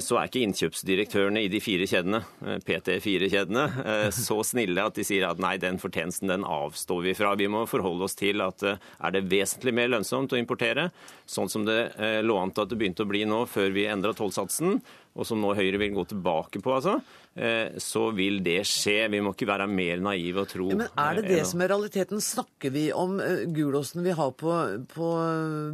[0.00, 5.04] så er ikke innkjøpsdirektørene i de fire kjedene, eh, PT4-kjedene, eh, så snille at de
[5.04, 7.34] sier at nei, den fortjenesten den avstår vi fra.
[7.36, 10.88] Vi må forholde oss til at er det vesentlig mer lønnsomt å importere,
[11.28, 11.92] sånn som det
[12.24, 14.80] lå an til at det begynte å bli nå før vi endra tollsatsen,
[15.18, 16.94] og som nå Høyre vil gå tilbake på, altså,
[17.34, 19.08] eh, så vil det skje.
[19.10, 21.72] Vi må ikke være mer naive og tro ja, Men Er det det som er
[21.74, 22.22] realiteten?
[22.22, 24.54] Snakker vi om uh, gulosten vi har på,
[24.94, 25.12] på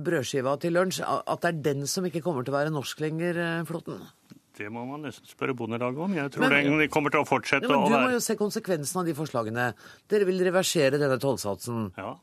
[0.06, 3.42] brødskiva til lunsj, at det er den som ikke kommer til å være norsk lenger,
[3.68, 4.00] Flåtten?
[4.54, 6.12] Det må man nesten spørre Bondelaget om.
[6.14, 8.22] Jeg tror men, de kommer til å fortsette ja, men å være Du må jo
[8.22, 9.72] se konsekvensen av de forslagene.
[10.10, 11.88] Dere vil reversere denne tollsatsen.
[11.98, 12.14] Ja.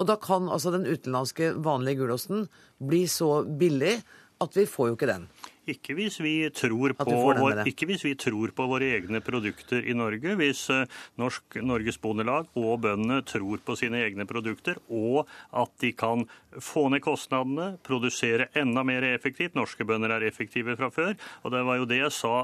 [0.00, 2.46] Og da kan altså den utenlandske vanlige gulosten
[2.80, 3.98] bli så billig
[4.40, 5.26] at vi får jo ikke den.
[5.70, 10.32] Ikke hvis, vår, ikke hvis vi tror på våre egne produkter i Norge.
[10.40, 10.88] Hvis eh,
[11.20, 16.24] Norsk, Norges Bondelag og bøndene tror på sine egne produkter, og at de kan
[16.58, 19.54] få ned kostnadene, produsere enda mer effektivt.
[19.58, 21.14] Norske bønder er effektive fra før.
[21.44, 22.34] Og det var jo det jeg sa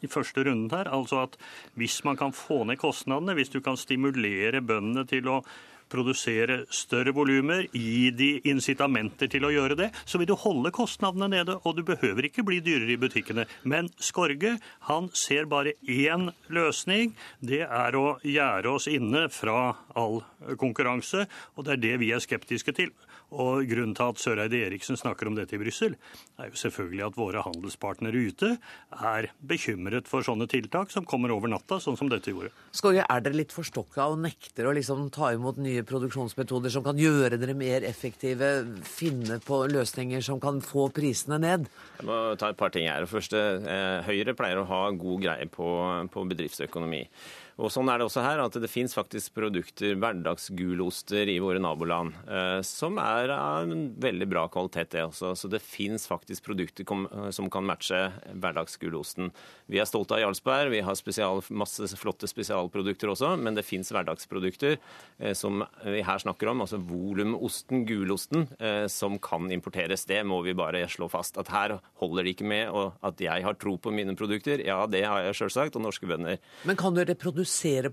[0.00, 0.90] i første runden her.
[0.96, 1.38] Altså at
[1.78, 5.42] hvis man kan få ned kostnadene, hvis du kan stimulere bøndene til å
[5.92, 11.30] produsere større volumer, gi de incitamenter til å gjøre det, så vil du holde kostnadene
[11.36, 13.46] nede, og du behøver ikke bli dyrere i butikkene.
[13.62, 14.56] Men Skorge
[14.88, 17.14] han ser bare én løsning.
[17.40, 20.22] Det er å gjerde oss inne fra all
[20.60, 22.94] konkurranse, og det er det vi er skeptiske til.
[23.34, 25.96] Og Grunnen til at Søreide Eriksen snakker om dette i Brussel,
[26.38, 28.50] er jo selvfølgelig at våre handelspartnere ute
[28.94, 32.52] er bekymret for sånne tiltak som kommer over natta, sånn som dette gjorde.
[32.74, 36.98] Skoge, er dere litt forstokka og nekter å liksom ta imot nye produksjonsmetoder som kan
[37.00, 38.52] gjøre dere mer effektive,
[38.86, 41.70] finne på løsninger som kan få prisene ned?
[41.98, 43.08] Jeg må ta et par ting her.
[43.10, 45.70] Første, eh, Høyre pleier å ha god greie på,
[46.12, 47.04] på bedriftsøkonomi.
[47.54, 52.16] Og sånn er det også her, at det fins faktisk produkter, hverdagsguloster i våre naboland,
[52.26, 55.34] eh, som er av en veldig bra kvalitet, det også.
[55.38, 56.86] Så det fins faktisk produkter
[57.34, 58.00] som kan matche
[58.34, 59.30] hverdagsgulosten.
[59.70, 63.92] Vi er stolte av Jarlsberg, vi har spesial, masse flotte spesialprodukter også, men det fins
[63.94, 70.08] hverdagsprodukter eh, som vi her snakker om, altså volumosten, gulosten, eh, som kan importeres.
[70.10, 71.38] Det må vi bare slå fast.
[71.38, 74.58] At her holder det ikke med og at jeg har tro på mine produkter.
[74.66, 76.42] Ja, det har jeg sjølsagt, og norske bønder.
[76.66, 77.43] Men kan dere produsere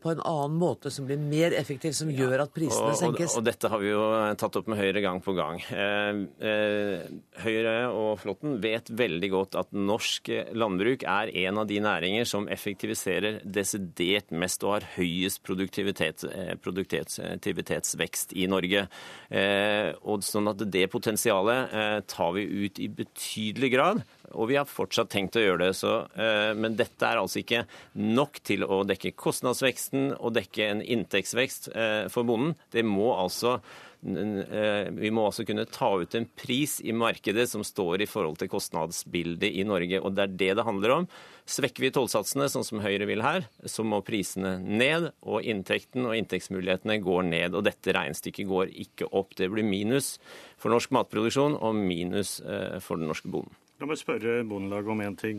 [0.02, 3.36] på en annen måte som blir mer effektiv, som gjør at prisene senkes?
[3.36, 4.04] Og, og dette har vi jo
[4.40, 5.62] tatt opp med Høyre gang på gang.
[5.72, 7.06] Eh, eh,
[7.44, 12.48] Høyre og Flåtten vet veldig godt at norsk landbruk er en av de næringer som
[12.52, 18.88] effektiviserer desidert mest og har høyest produktivitet, eh, produktivitetsvekst i Norge.
[19.30, 24.04] Eh, og sånn at det potensialet eh, tar vi ut i betydelig grad.
[24.38, 25.76] Og vi har fortsatt tenkt å gjøre det.
[25.78, 27.66] Så, eh, men dette er altså ikke
[28.00, 32.56] nok til å dekke kostnadsveksten og dekke en inntektsvekst eh, for bonden.
[32.72, 33.58] Det må altså
[34.02, 38.40] eh, vi må altså kunne ta ut en pris i markedet som står i forhold
[38.42, 40.00] til kostnadsbildet i Norge.
[40.02, 41.10] og Det er det det handler om.
[41.52, 46.16] Svekker vi tollsatsene, sånn som Høyre vil her, så må prisene ned, og inntekten og
[46.16, 47.58] inntektsmulighetene går ned.
[47.58, 49.36] og Dette regnestykket går ikke opp.
[49.36, 50.16] Det blir minus
[50.62, 52.38] for norsk matproduksjon og minus
[52.86, 53.61] for den norske bonden.
[53.82, 55.38] La meg spørre Bondelaget om én ting.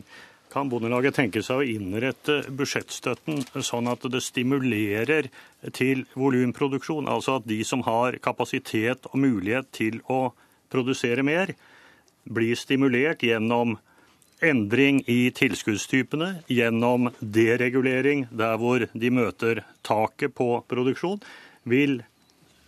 [0.51, 5.29] Kan Bondelaget tenke seg å innrette budsjettstøtten sånn at det stimulerer
[5.71, 7.07] til volumproduksjon?
[7.07, 10.33] Altså at de som har kapasitet og mulighet til å
[10.73, 11.55] produsere mer,
[12.27, 13.77] blir stimulert gjennom
[14.43, 21.23] endring i tilskuddstypene, gjennom deregulering der hvor de møter taket på produksjon.
[21.63, 22.01] Vil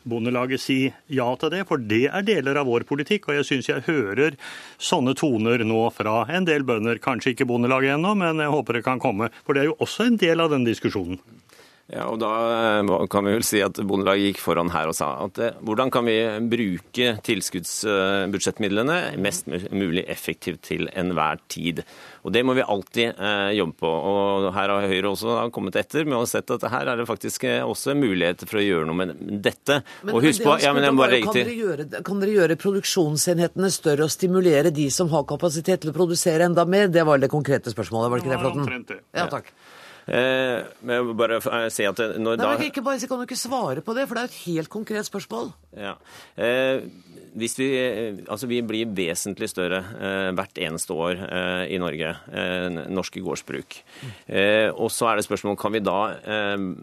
[0.05, 0.79] Bondelaget si
[1.11, 3.29] ja til det, for det er deler av vår politikk.
[3.29, 4.37] Og jeg syns jeg hører
[4.77, 7.01] sånne toner nå fra en del bønder.
[7.03, 9.31] Kanskje ikke Bondelaget ennå, men jeg håper det kan komme.
[9.45, 11.19] For det er jo også en del av den diskusjonen.
[11.93, 15.37] Ja, og Da kan vi vel si at Bondelaget gikk foran her og sa at
[15.61, 16.17] hvordan kan vi
[16.49, 21.83] bruke tilskuddsbudsjettmidlene mest mulig effektivt til enhver tid.
[22.25, 23.91] Og Det må vi alltid eh, jobbe på.
[23.91, 27.05] og Her har Høyre også kommet etter med å ha sett at her er det
[27.05, 29.13] faktisk også muligheter for å gjøre noe med
[29.45, 29.83] dette.
[30.01, 32.35] Men, og husk på, ja, men jeg må bare legge kan, dere gjøre, kan dere
[32.39, 36.89] gjøre produksjonsenhetene større og stimulere de som har kapasitet til å produsere enda mer?
[36.89, 39.03] Det var det konkrete spørsmålet, var det ikke det, Flåtten?
[39.13, 39.53] Ja, takk.
[40.05, 41.39] Eh, men jeg bare
[41.73, 42.51] si at når Nei, da...
[42.53, 45.07] men ikke bare, Kan du ikke svare på det, for det er et helt konkret
[45.07, 45.51] spørsmål.
[45.77, 45.95] Ja.
[46.37, 46.85] Eh,
[47.35, 47.67] hvis vi,
[48.31, 53.75] altså vi blir vesentlig større eh, hvert eneste år eh, i Norge, eh, norske gårdsbruk.
[54.27, 55.99] Eh, og så er det spørsmålet kan vi da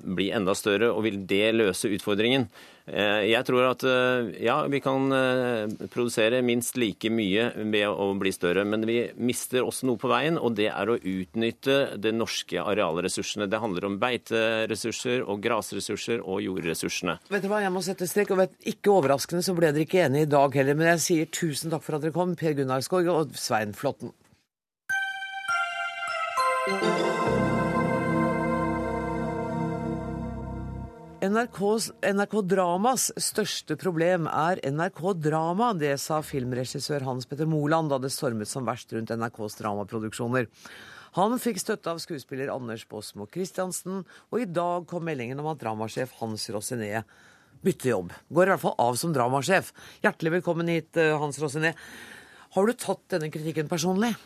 [0.03, 2.51] bli enda større, og vil det løse utfordringen?
[2.87, 3.85] Jeg tror at
[4.43, 5.07] ja, vi kan
[5.93, 10.39] produsere minst like mye ved å bli større, men vi mister også noe på veien,
[10.39, 13.47] og det er å utnytte de norske arealressursene.
[13.47, 17.19] Det handler om beiteressurser og grasressurser og jordressursene.
[17.31, 20.03] Vet du hva, jeg må sette strek, og vet, Ikke overraskende så ble dere ikke
[20.07, 22.83] enige i dag heller, men jeg sier tusen takk for at dere kom, Per Gunnar
[22.85, 24.13] Skog og Svein Flåtten.
[31.23, 35.69] NRKs, NRK Dramas største problem er NRK Drama.
[35.79, 40.49] Det sa filmregissør Hans Petter Moland da det stormet som verst rundt NRKs dramaproduksjoner.
[41.15, 44.03] Han fikk støtte av skuespiller Anders Båsmo Christiansen,
[44.35, 47.05] og i dag kom meldingen om at dramasjef Hans Rosiné
[47.63, 48.11] bytter jobb.
[48.27, 49.71] Går i hvert fall av som dramasjef.
[50.03, 51.77] Hjertelig velkommen hit, eh, Hans Rosiné.
[52.57, 54.17] Har du tatt denne kritikken personlig?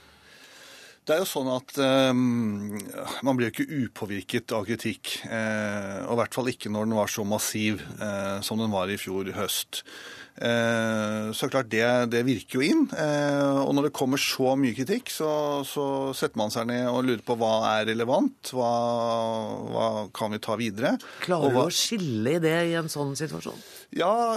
[1.06, 1.76] Det er jo sånn at
[2.10, 2.72] um,
[3.22, 5.12] Man blir jo ikke upåvirket av kritikk.
[5.30, 8.90] Eh, og i hvert fall ikke når den var så massiv eh, som den var
[8.90, 9.84] i fjor høst.
[10.36, 12.82] Eh, så klart, det, det, virker jo inn.
[12.92, 15.30] Eh, og når det kommer så mye kritikk, så,
[15.64, 18.52] så, setter man seg ned og lurer på hva er relevant.
[18.52, 18.72] Hva,
[19.72, 20.96] hva kan vi ta videre?
[21.24, 23.64] Klarer hva, du å skille i det i en sånn situasjon?
[23.96, 24.36] Ja,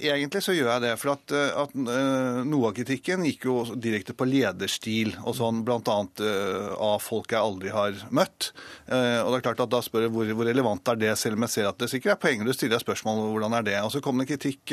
[0.00, 0.94] egentlig så gjør jeg det.
[1.02, 5.98] For at, at uh, noe av kritikken gikk jo direkte på lederstil og sånn, bl.a.
[6.78, 8.52] av folk jeg aldri har møtt.
[8.86, 11.44] Og det er klart at Da spør jeg hvor, hvor relevant er det, selv om
[11.44, 12.48] jeg ser at det sikkert er poenger.
[12.48, 13.76] Du stiller spørsmål om hvordan er det.
[13.82, 14.72] Og så kom det kritikk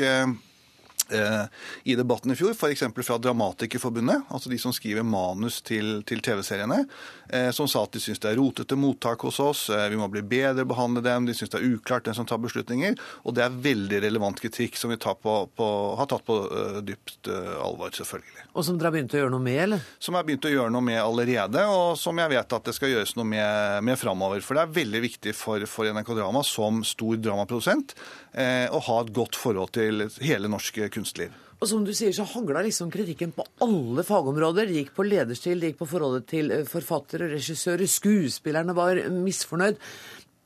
[1.12, 1.44] Eh,
[1.84, 2.84] i debatten i fjor, f.eks.
[3.06, 6.82] fra Dramatikerforbundet, altså de som skriver manus til, til TV-seriene,
[7.28, 10.08] eh, som sa at de syns det er rotete mottak hos oss, eh, vi må
[10.12, 12.96] bli bedre behandle dem, de syns det er uklart hvem som tar beslutninger.
[13.26, 17.28] Og det er veldig relevant kritikk som vi på, på, har tatt på uh, dypt
[17.28, 18.46] uh, alvor, selvfølgelig.
[18.52, 19.84] Og som dere har begynt å gjøre noe med, eller?
[20.02, 22.74] Som jeg har begynt å gjøre noe med allerede, og som jeg vet at det
[22.76, 24.42] skal gjøres noe med, med framover.
[24.44, 27.94] For det er veldig viktig for, for NRK Drama som stor dramaprodusent
[28.32, 31.34] eh, å ha et godt forhold til hele norske kunstliv.
[31.62, 34.66] Og som du sier, så hagla liksom kritikken på alle fagområder.
[34.66, 39.78] Det gikk på lederstil, det gikk på forholdet til eh, forfattere, regissører, skuespillerne var misfornøyd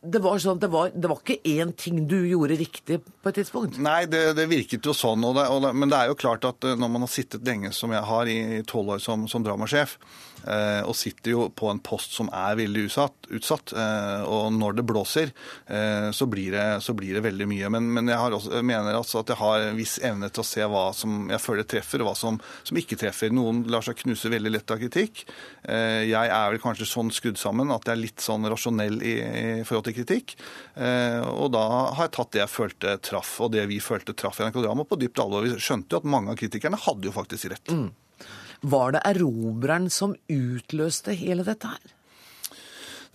[0.07, 3.39] det var sånn det var, det var ikke én ting du gjorde riktig på et
[3.41, 3.79] tidspunkt?
[3.83, 5.25] Nei, det, det virket jo sånn.
[5.27, 7.91] Og og men det er jo klart at eh, når man har sittet lenge, som
[7.91, 9.97] jeg har, i tolv år som, som dramasjef,
[10.87, 13.29] og sitter jo på en post som er veldig utsatt.
[13.35, 15.33] utsatt eh, og når det blåser,
[15.67, 17.71] eh, så blir det, så blir det veldig mye.
[17.73, 20.69] Men, men jeg, også, mener altså at jeg har en viss evne til å se
[20.71, 23.35] hva som jeg føler treffer, og hva som, som ikke treffer.
[23.35, 25.25] Noen lar seg knuse veldig lett av kritikk.
[25.67, 29.65] Jeg er vel kanskje sånn skrudd sammen at jeg er litt sånn rasjonell i, i
[29.67, 30.37] forhold til kritikk.
[30.77, 31.65] Og da
[31.97, 34.87] har jeg tatt det jeg følte traff, og det vi følte traff i NRK Drama
[34.87, 35.47] på dypt alvor.
[35.47, 37.73] Vi skjønte jo at mange av kritikerne hadde jo faktisk rett.
[37.73, 37.89] Mm.
[38.63, 41.93] Var det erobreren som utløste hele dette her?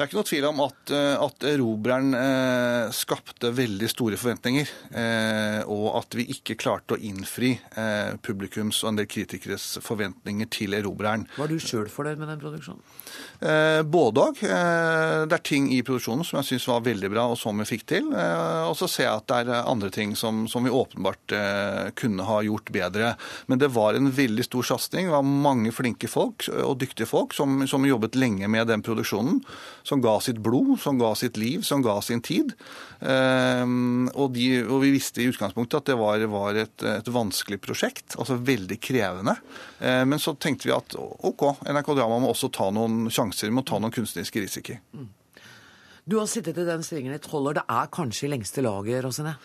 [0.02, 4.72] Det er ikke noe tvil om at, eh, at erobreren eh, skapte veldig store forventninger.
[4.98, 10.50] Eh, og at vi ikke klarte å innfri eh, publikums og en del kritikeres forventninger
[10.50, 11.28] til erobreren.
[11.38, 12.82] Var du sjøl fornøyd med den produksjonen?
[13.42, 14.42] Eh, både òg.
[14.46, 17.66] Eh, det er ting i produksjonen som jeg syns var veldig bra, og som vi
[17.66, 18.12] fikk til.
[18.14, 21.34] Eh, og så ser jeg at det er andre ting som, som vi åpenbart
[21.98, 23.16] kunne ha gjort bedre.
[23.50, 25.10] Men det var en veldig stor satsing.
[25.10, 29.42] Det var mange flinke folk og dyktige folk som, som, jobbet lenge med den produksjonen.
[29.88, 32.54] Som ga sitt blod, som ga sitt liv, som ga sin tid.
[33.02, 38.18] Og, de, og vi visste i utgangspunktet at det var, var et, et, vanskelig prosjekt.
[38.20, 39.38] Altså veldig krevende.
[39.80, 43.31] Men så tenkte vi at OK, NRK Drama må også ta noen sjanser.
[43.40, 44.82] Vi må ta noen kunstneriske risikoer.
[44.94, 45.10] Mm.
[46.04, 47.60] Du har sittet i den stillingen i tolv år.
[47.60, 49.36] Det er kanskje i lengste laget, Rosine?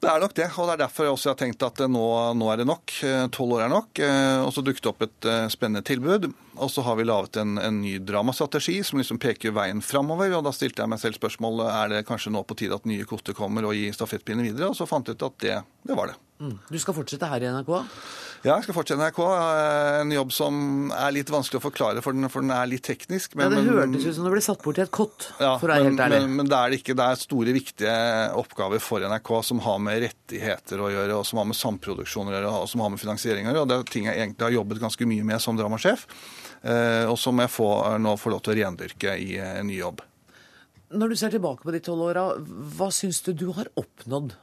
[0.00, 2.04] Det er nok det, og det er derfor jeg også har tenkt at nå,
[2.40, 2.94] nå er det nok.
[3.04, 4.00] Eh, tolv år er nok.
[4.00, 6.30] Eh, og så dukket det opp et eh, spennende tilbud.
[6.60, 10.32] Og så har vi laget en, en ny dramastrategi som liksom peker veien framover.
[10.36, 13.08] Og da stilte jeg meg selv spørsmålet er det kanskje nå på tide at nye
[13.08, 14.70] koster kommer og gir stafettpinnen videre.
[14.70, 16.18] Og så fant jeg ut at det, det var det.
[16.40, 16.56] Mm.
[16.72, 17.72] Du skal fortsette her i NRK?
[18.40, 19.18] Ja, jeg skal fortsette i NRK.
[19.20, 20.54] Eh, en jobb som
[20.96, 23.34] er litt vanskelig å forklare, for den, for den er litt teknisk.
[23.36, 25.68] Men, ja, Det hørtes ut som det ble satt bort i et kott, ja, for
[25.68, 26.22] å være helt ærlig.
[26.24, 26.96] Men, men, det er det ikke.
[26.96, 27.96] Det er store, viktige
[28.40, 32.36] oppgaver for NRK som har med rettigheter å gjøre, og som har med samproduksjon å
[32.38, 33.66] gjøre, og som har med finansiering å gjøre.
[33.66, 36.08] Og det er ting jeg egentlig har jobbet ganske mye med som dramasjef,
[36.60, 40.02] og som jeg får, nå får lov til å rendyrke i en ny jobb.
[40.90, 42.24] Når du ser tilbake på de tolv åra,
[42.76, 44.34] hva syns du du har oppnådd?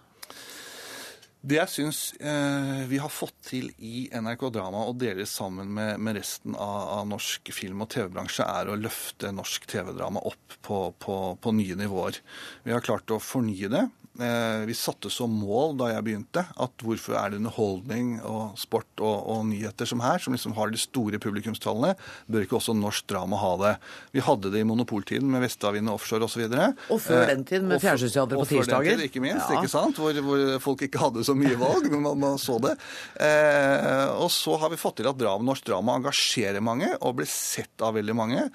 [1.47, 5.99] Det jeg syns eh, vi har fått til i NRK Drama og dere sammen med,
[6.01, 10.79] med resten av, av, norsk film- og TV-bransje, er å løfte norsk TV-drama opp på,
[10.99, 12.19] på, på, nye nivåer.
[12.65, 13.85] Vi har klart å fornye det.
[14.17, 18.89] Eh, vi satte som mål da jeg begynte, at hvorfor er det underholdning og sport
[18.97, 21.93] og, og nyheter som her, som liksom har de store publikumstallene,
[22.25, 23.73] bør ikke også norsk drama ha det?
[24.17, 26.47] Vi hadde det i monopoltiden med Vestavind Offshore osv.
[26.47, 28.73] Og, og før den tid med fjernsynsteater på tirsdager.
[28.73, 29.61] Og før den tid, ikke minst, ja.
[29.61, 30.01] ikke sant?
[30.01, 32.73] Hvor, hvor, folk ikke hadde så mye valg, men man, man så det.
[33.21, 37.29] Eh, og så har vi fått til at drama, norsk drama engasjerer mange og blir
[37.29, 38.49] sett av veldig mange.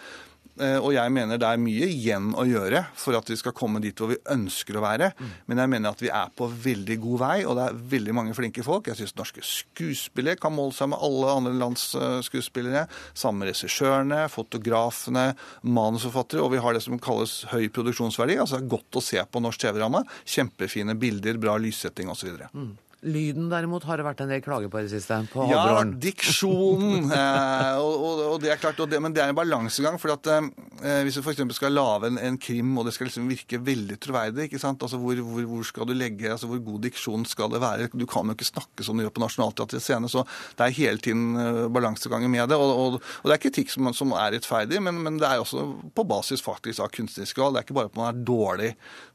[0.63, 3.83] Eh, og jeg mener det er mye igjen å gjøre for at vi skal komme
[3.83, 5.11] dit hvor vi ønsker å være.
[5.51, 8.37] Men jeg mener at vi er på veldig god vei, og det er veldig mange
[8.37, 8.91] flinke folk.
[8.91, 12.87] Jeg syns norske skuespillere kan måle seg med alle andre lands eh, skuespillere.
[13.19, 15.33] Samme regissørene, fotografene,
[15.63, 16.45] manusforfattere.
[16.45, 18.39] Og vi har det som kalles høy produksjonsverdi.
[18.43, 20.05] Altså det er godt å se på norsk TV-ramme.
[20.29, 22.37] Kjempefine bilder, bra lyssetting osv.
[22.53, 22.73] Mm.
[23.03, 25.17] Lyden derimot har det vært en del klager på i det siste.
[25.33, 27.11] på Ja, diksjonen.
[27.23, 29.99] Eh, og, og, og, det er klart, det, Men det er en balansegang.
[30.01, 31.43] for at eh, Hvis du f.eks.
[31.57, 34.83] skal lage en, en, krim, og det skal liksom virke veldig troverdig ikke sant?
[34.83, 37.89] Altså, hvor, hvor, hvor, skal du legge, altså hvor god diksjon skal det være?
[37.93, 40.11] Du kan jo ikke snakke som du gjør på Nationaltheatret scene.
[40.11, 40.25] Så
[40.59, 42.59] det er hele tiden uh, balanseganger med det.
[42.59, 46.07] Og, og, det er kritikk som, som er rettferdig, men, men, det er også på
[46.09, 47.59] basis faktisk av kunstneriske valg.
[47.59, 48.73] Det er ikke bare at man er dårlig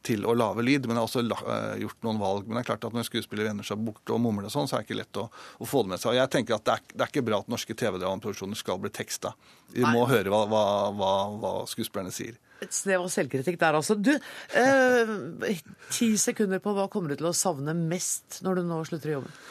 [0.07, 2.45] til å lage lyd, men det er også uh, gjort noen valg.
[2.45, 4.77] Men det er klart at når skuespillere vender seg borte og mumle og sånn, så
[4.77, 6.11] er det ikke lett å, å, få det med seg.
[6.11, 8.91] Og jeg tenker at det er, det er ikke bra at norske TV-dramaproduksjoner skal bli
[8.93, 9.33] teksta.
[9.73, 10.09] Vi må Nei.
[10.13, 10.65] høre hva, hva,
[10.97, 12.37] hva, hva, skuespillerne sier.
[12.65, 13.97] Et snev av selvkritikk der, altså.
[13.99, 14.13] Du,
[14.57, 15.63] eh,
[15.93, 19.17] ti sekunder på hva kommer du til å savne mest når du nå slutter i
[19.19, 19.41] jobben?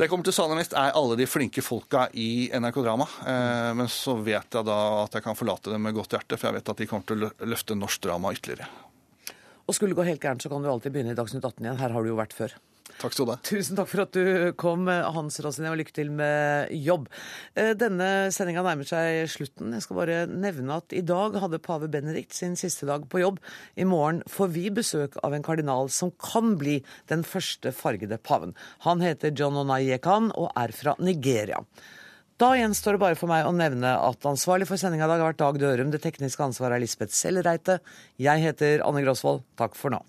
[0.00, 3.04] Det jeg kommer til å savne mest, er alle de flinke folka i NRK Drama.
[3.20, 6.48] Eh, men så vet jeg da at jeg kan forlate dem med godt hjerte, for
[6.48, 8.70] jeg vet at de kommer til å løfte norsk drama ytterligere.
[9.68, 11.78] Og skulle det gå helt gærent, så kan du alltid begynne i Dagsnytt 18 igjen.
[11.78, 12.56] Her har du jo vært før.
[12.98, 13.38] Takk skal du ha.
[13.46, 17.06] Tusen takk for at du kom, Hans Rosine, og lykke til med jobb.
[17.54, 19.72] Eh, denne sendinga nærmer seg slutten.
[19.76, 23.40] Jeg skal bare nevne at i dag hadde pave Benedikt sin siste dag på jobb.
[23.78, 26.80] I morgen får vi besøk av en kardinal som kan bli
[27.12, 28.56] den første fargede paven.
[28.86, 31.62] Han heter John Onayekan og er fra Nigeria.
[32.40, 35.34] Da gjenstår det bare for meg å nevne at ansvarlig for sendinga i dag har
[35.34, 35.90] vært Dag Dørum.
[35.92, 37.82] Det tekniske ansvaret er Lisbeth Sellereite.
[38.16, 39.44] Jeg heter Anne Grosvold.
[39.60, 40.00] Takk for nå.